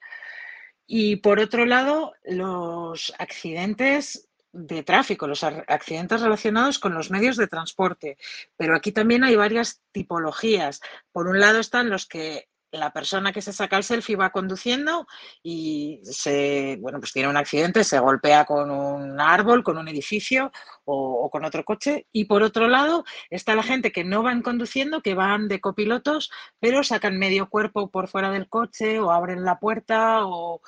Y 0.87 1.17
por 1.17 1.41
otro 1.41 1.65
lado, 1.65 2.13
los 2.25 3.15
accidentes 3.19 4.29
de 4.53 4.83
tráfico, 4.83 5.27
los 5.27 5.43
accidentes 5.43 6.21
relacionados 6.21 6.79
con 6.79 6.93
los 6.93 7.11
medios 7.11 7.39
de 7.39 7.47
transporte. 7.47 8.19
Pero 8.59 8.77
aquí 8.77 8.93
también 8.93 9.25
hay 9.25 9.37
varias 9.37 9.81
tipologías. 9.91 10.83
Por 11.13 11.29
un 11.29 11.41
lado 11.41 11.61
están 11.61 11.89
los 11.89 12.07
que 12.07 12.52
la 12.73 12.91
persona 12.93 13.33
que 13.33 13.43
se 13.43 13.53
saca 13.53 13.77
el 13.77 13.85
selfie 13.85 14.17
va 14.17 14.31
conduciendo 14.31 15.07
y 15.43 16.01
se, 16.05 16.79
bueno, 16.81 16.99
pues 16.99 17.13
tiene 17.13 17.29
un 17.29 17.37
accidente, 17.37 17.85
se 17.85 17.99
golpea 17.99 18.45
con 18.47 18.71
un 18.71 19.21
árbol, 19.21 19.63
con 19.63 19.77
un 19.77 19.89
edificio 19.89 20.51
o, 20.85 21.31
con 21.31 21.45
otro 21.45 21.65
coche. 21.65 22.07
Y 22.13 22.25
por 22.25 22.43
otro 22.43 22.69
lado 22.69 23.05
está 23.31 23.55
la 23.55 23.63
gente 23.63 23.93
que 23.93 24.05
no 24.05 24.23
van 24.23 24.43
conduciendo, 24.43 25.03
que 25.03 25.15
van 25.15 25.49
de 25.49 25.61
copilotos, 25.61 26.31
pero 26.61 26.83
sacan 26.83 27.19
medio 27.19 27.49
cuerpo 27.49 27.91
por 27.91 28.09
fuera 28.09 28.31
del 28.31 28.49
coche 28.49 28.99
o 28.99 29.11
abren 29.13 29.45
la 29.45 29.59
puerta 29.59 30.27
o, 30.27 30.63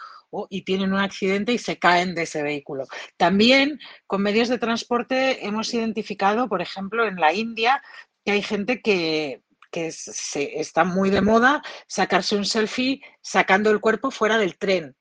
y 0.51 0.63
tienen 0.63 0.93
un 0.93 1.01
accidente 1.01 1.53
y 1.53 1.59
se 1.59 1.79
caen 1.79 2.15
de 2.15 2.23
ese 2.23 2.43
vehículo. 2.43 2.87
También 3.17 3.81
con 4.07 4.23
medios 4.23 4.49
de 4.49 4.59
transporte 4.59 5.47
hemos 5.47 5.73
identificado, 5.73 6.49
por 6.49 6.61
ejemplo, 6.61 7.07
en 7.07 7.17
la 7.17 7.33
India, 7.33 7.83
que 8.25 8.33
hay 8.33 8.43
gente 8.43 8.83
que 8.83 9.43
que 9.75 9.91
se, 9.91 10.61
está 10.61 10.85
muy 10.85 11.11
de 11.11 11.21
moda 11.21 11.61
sacarse 11.89 12.37
un 12.37 12.45
selfie 12.45 13.03
sacando 13.21 13.73
el 13.73 13.81
cuerpo 13.81 14.13
fuera 14.13 14.39
del 14.39 14.57
tren. 14.57 14.95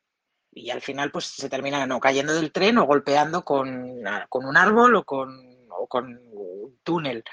Y 0.52 0.72
al 0.72 0.82
final 0.82 1.12
pues 1.12 1.26
se 1.26 1.48
termina 1.48 1.86
no 1.86 2.00
cayendo 2.00 2.34
del 2.34 2.52
tren 2.52 2.80
o 2.80 2.88
golpeando 2.88 3.46
con, 3.46 4.02
con 4.30 4.46
un 4.46 4.58
árbol 4.58 4.96
o 4.96 5.04
con, 5.06 5.30
un 5.92 6.80
túnel. 6.82 7.24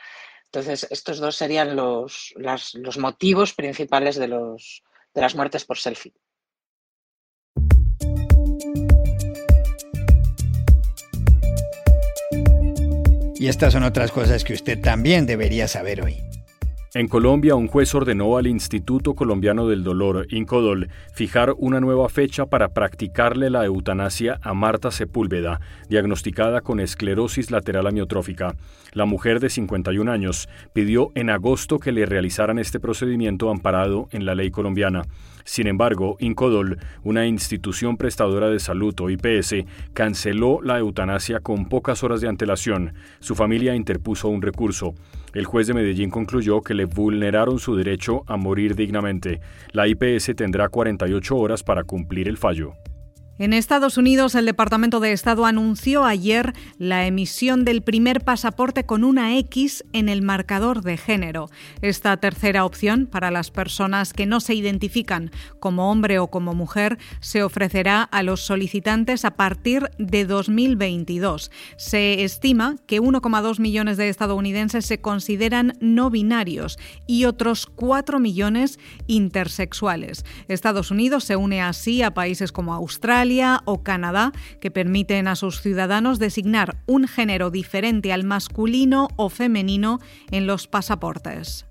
Entonces, 0.45 0.87
estos 0.91 1.19
dos 1.19 1.35
serían 1.35 1.77
los, 1.77 2.35
los 2.37 2.99
motivos 2.99 3.55
principales 3.55 4.17
de, 4.17 4.29
los, 4.29 4.83
de 5.15 5.21
las 5.23 5.35
muertes 5.35 5.65
por 5.65 5.79
selfie. 5.79 6.13
Y 13.39 13.49
estas 13.49 13.73
son 13.73 13.85
otras 13.85 14.13
cosas 14.13 14.45
que 14.45 14.53
usted 14.53 14.79
también 14.83 15.25
debería 15.25 15.67
saber 15.69 16.03
hoy. 16.03 16.19
En 16.93 17.07
Colombia, 17.07 17.55
un 17.55 17.69
juez 17.69 17.95
ordenó 17.95 18.37
al 18.37 18.49
Instituto 18.49 19.15
Colombiano 19.15 19.69
del 19.69 19.85
Dolor, 19.85 20.27
INCODOL, 20.29 20.89
fijar 21.15 21.55
una 21.57 21.79
nueva 21.79 22.09
fecha 22.09 22.47
para 22.47 22.71
practicarle 22.71 23.49
la 23.49 23.65
eutanasia 23.65 24.41
a 24.43 24.55
Marta 24.55 24.91
Sepúlveda, 24.91 25.61
diagnosticada 25.89 26.63
con 26.63 26.81
esclerosis 26.81 27.53
lateral 27.53 27.87
amiotrófica. 27.87 28.57
La 28.93 29.05
mujer 29.05 29.39
de 29.39 29.51
51 29.51 30.11
años 30.11 30.49
pidió 30.73 31.13
en 31.15 31.31
agosto 31.31 31.79
que 31.79 31.93
le 31.93 32.07
realizaran 32.07 32.59
este 32.59 32.81
procedimiento 32.81 33.51
amparado 33.51 34.09
en 34.11 34.27
la 34.27 34.35
ley 34.35 34.51
colombiana. 34.51 35.05
Sin 35.51 35.67
embargo, 35.67 36.17
Incodol, 36.21 36.79
una 37.03 37.27
institución 37.27 37.97
prestadora 37.97 38.51
de 38.51 38.61
salud 38.61 38.95
o 39.01 39.11
IPS, 39.11 39.65
canceló 39.95 40.61
la 40.63 40.79
eutanasia 40.79 41.41
con 41.41 41.69
pocas 41.69 42.05
horas 42.05 42.21
de 42.21 42.29
antelación. 42.29 42.95
Su 43.19 43.35
familia 43.35 43.75
interpuso 43.75 44.29
un 44.29 44.43
recurso. 44.43 44.95
El 45.35 45.47
juez 45.47 45.67
de 45.67 45.75
Medellín 45.75 46.09
concluyó 46.09 46.61
que 46.61 46.75
le 46.75 46.85
vulneraron 46.85 47.59
su 47.59 47.75
derecho 47.75 48.23
a 48.29 48.37
morir 48.37 48.77
dignamente. 48.77 49.41
La 49.73 49.89
IPS 49.89 50.37
tendrá 50.37 50.69
48 50.69 51.37
horas 51.37 51.65
para 51.65 51.83
cumplir 51.83 52.29
el 52.29 52.37
fallo. 52.37 52.75
En 53.41 53.55
Estados 53.55 53.97
Unidos, 53.97 54.35
el 54.35 54.45
Departamento 54.45 55.01
de 55.01 55.13
Estado 55.13 55.47
anunció 55.47 56.05
ayer 56.05 56.53
la 56.77 57.07
emisión 57.07 57.65
del 57.65 57.81
primer 57.81 58.21
pasaporte 58.21 58.85
con 58.85 59.03
una 59.03 59.39
X 59.39 59.83
en 59.95 60.11
el 60.11 60.21
marcador 60.21 60.83
de 60.83 60.99
género. 60.99 61.49
Esta 61.81 62.19
tercera 62.19 62.67
opción, 62.67 63.07
para 63.07 63.31
las 63.31 63.51
personas 63.51 64.13
que 64.13 64.27
no 64.27 64.41
se 64.41 64.53
identifican 64.53 65.31
como 65.59 65.91
hombre 65.91 66.19
o 66.19 66.27
como 66.27 66.53
mujer, 66.53 66.99
se 67.21 67.43
ofrecerá 67.43 68.03
a 68.03 68.23
los 68.23 68.43
solicitantes 68.43 69.25
a 69.25 69.31
partir 69.31 69.91
de 69.97 70.27
2022. 70.27 71.51
Se 71.79 72.23
estima 72.25 72.77
que 72.87 73.01
1,2 73.01 73.59
millones 73.59 73.97
de 73.97 74.11
estadounidenses 74.11 74.85
se 74.85 75.01
consideran 75.01 75.79
no 75.81 76.11
binarios 76.11 76.79
y 77.07 77.25
otros 77.25 77.65
4 77.65 78.19
millones 78.19 78.79
intersexuales. 79.07 80.27
Estados 80.47 80.91
Unidos 80.91 81.25
se 81.25 81.37
une 81.37 81.63
así 81.63 82.03
a 82.03 82.13
países 82.13 82.53
como 82.53 82.75
Australia, 82.75 83.30
o 83.65 83.83
Canadá, 83.83 84.33
que 84.61 84.71
permiten 84.71 85.29
a 85.29 85.37
sus 85.37 85.61
ciudadanos 85.61 86.19
designar 86.19 86.83
un 86.87 87.07
género 87.07 87.51
diferente 87.51 88.13
al 88.13 88.25
masculino 88.25 89.09
o 89.17 89.29
femenino 89.29 90.01
en 90.31 90.47
los 90.47 90.67
pasaportes. 90.67 91.67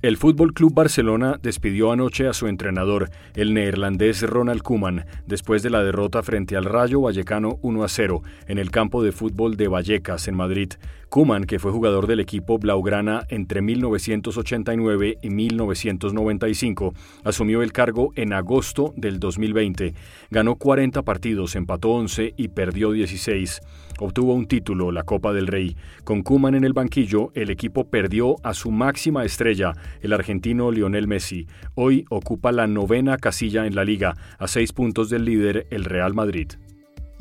El 0.00 0.16
Fútbol 0.16 0.52
Club 0.52 0.74
Barcelona 0.74 1.38
despidió 1.40 1.92
anoche 1.92 2.26
a 2.26 2.32
su 2.32 2.48
entrenador, 2.48 3.10
el 3.36 3.54
neerlandés 3.54 4.22
Ronald 4.22 4.62
Koeman, 4.62 5.06
después 5.26 5.62
de 5.62 5.70
la 5.70 5.84
derrota 5.84 6.24
frente 6.24 6.56
al 6.56 6.64
Rayo 6.64 7.00
Vallecano 7.00 7.58
1 7.62 7.84
a 7.84 7.88
0 7.88 8.22
en 8.48 8.58
el 8.58 8.72
campo 8.72 9.04
de 9.04 9.12
fútbol 9.12 9.56
de 9.56 9.68
Vallecas 9.68 10.26
en 10.26 10.34
Madrid. 10.34 10.72
Koeman, 11.12 11.44
que 11.44 11.58
fue 11.58 11.72
jugador 11.72 12.06
del 12.06 12.20
equipo 12.20 12.58
Blaugrana 12.58 13.26
entre 13.28 13.60
1989 13.60 15.18
y 15.20 15.28
1995, 15.28 16.94
asumió 17.22 17.60
el 17.60 17.70
cargo 17.70 18.12
en 18.16 18.32
agosto 18.32 18.94
del 18.96 19.20
2020. 19.20 19.92
Ganó 20.30 20.56
40 20.56 21.02
partidos, 21.02 21.54
empató 21.54 21.90
11 21.90 22.32
y 22.38 22.48
perdió 22.48 22.92
16 22.92 23.60
obtuvo 23.98 24.34
un 24.34 24.46
título, 24.46 24.90
la 24.90 25.04
Copa 25.04 25.34
del 25.34 25.46
Rey. 25.46 25.76
Con 26.02 26.22
Kuman 26.22 26.54
en 26.54 26.64
el 26.64 26.72
banquillo, 26.72 27.30
el 27.34 27.50
equipo 27.50 27.84
perdió 27.84 28.36
a 28.42 28.54
su 28.54 28.70
máxima 28.70 29.24
estrella, 29.24 29.74
el 30.00 30.14
argentino 30.14 30.72
Lionel 30.72 31.06
Messi. 31.06 31.46
Hoy 31.74 32.06
ocupa 32.08 32.52
la 32.52 32.66
novena 32.66 33.18
casilla 33.18 33.66
en 33.66 33.76
la 33.76 33.84
liga, 33.84 34.16
a 34.38 34.48
seis 34.48 34.72
puntos 34.72 35.08
del 35.08 35.26
líder, 35.26 35.66
el 35.70 35.84
Real 35.84 36.14
Madrid. 36.14 36.52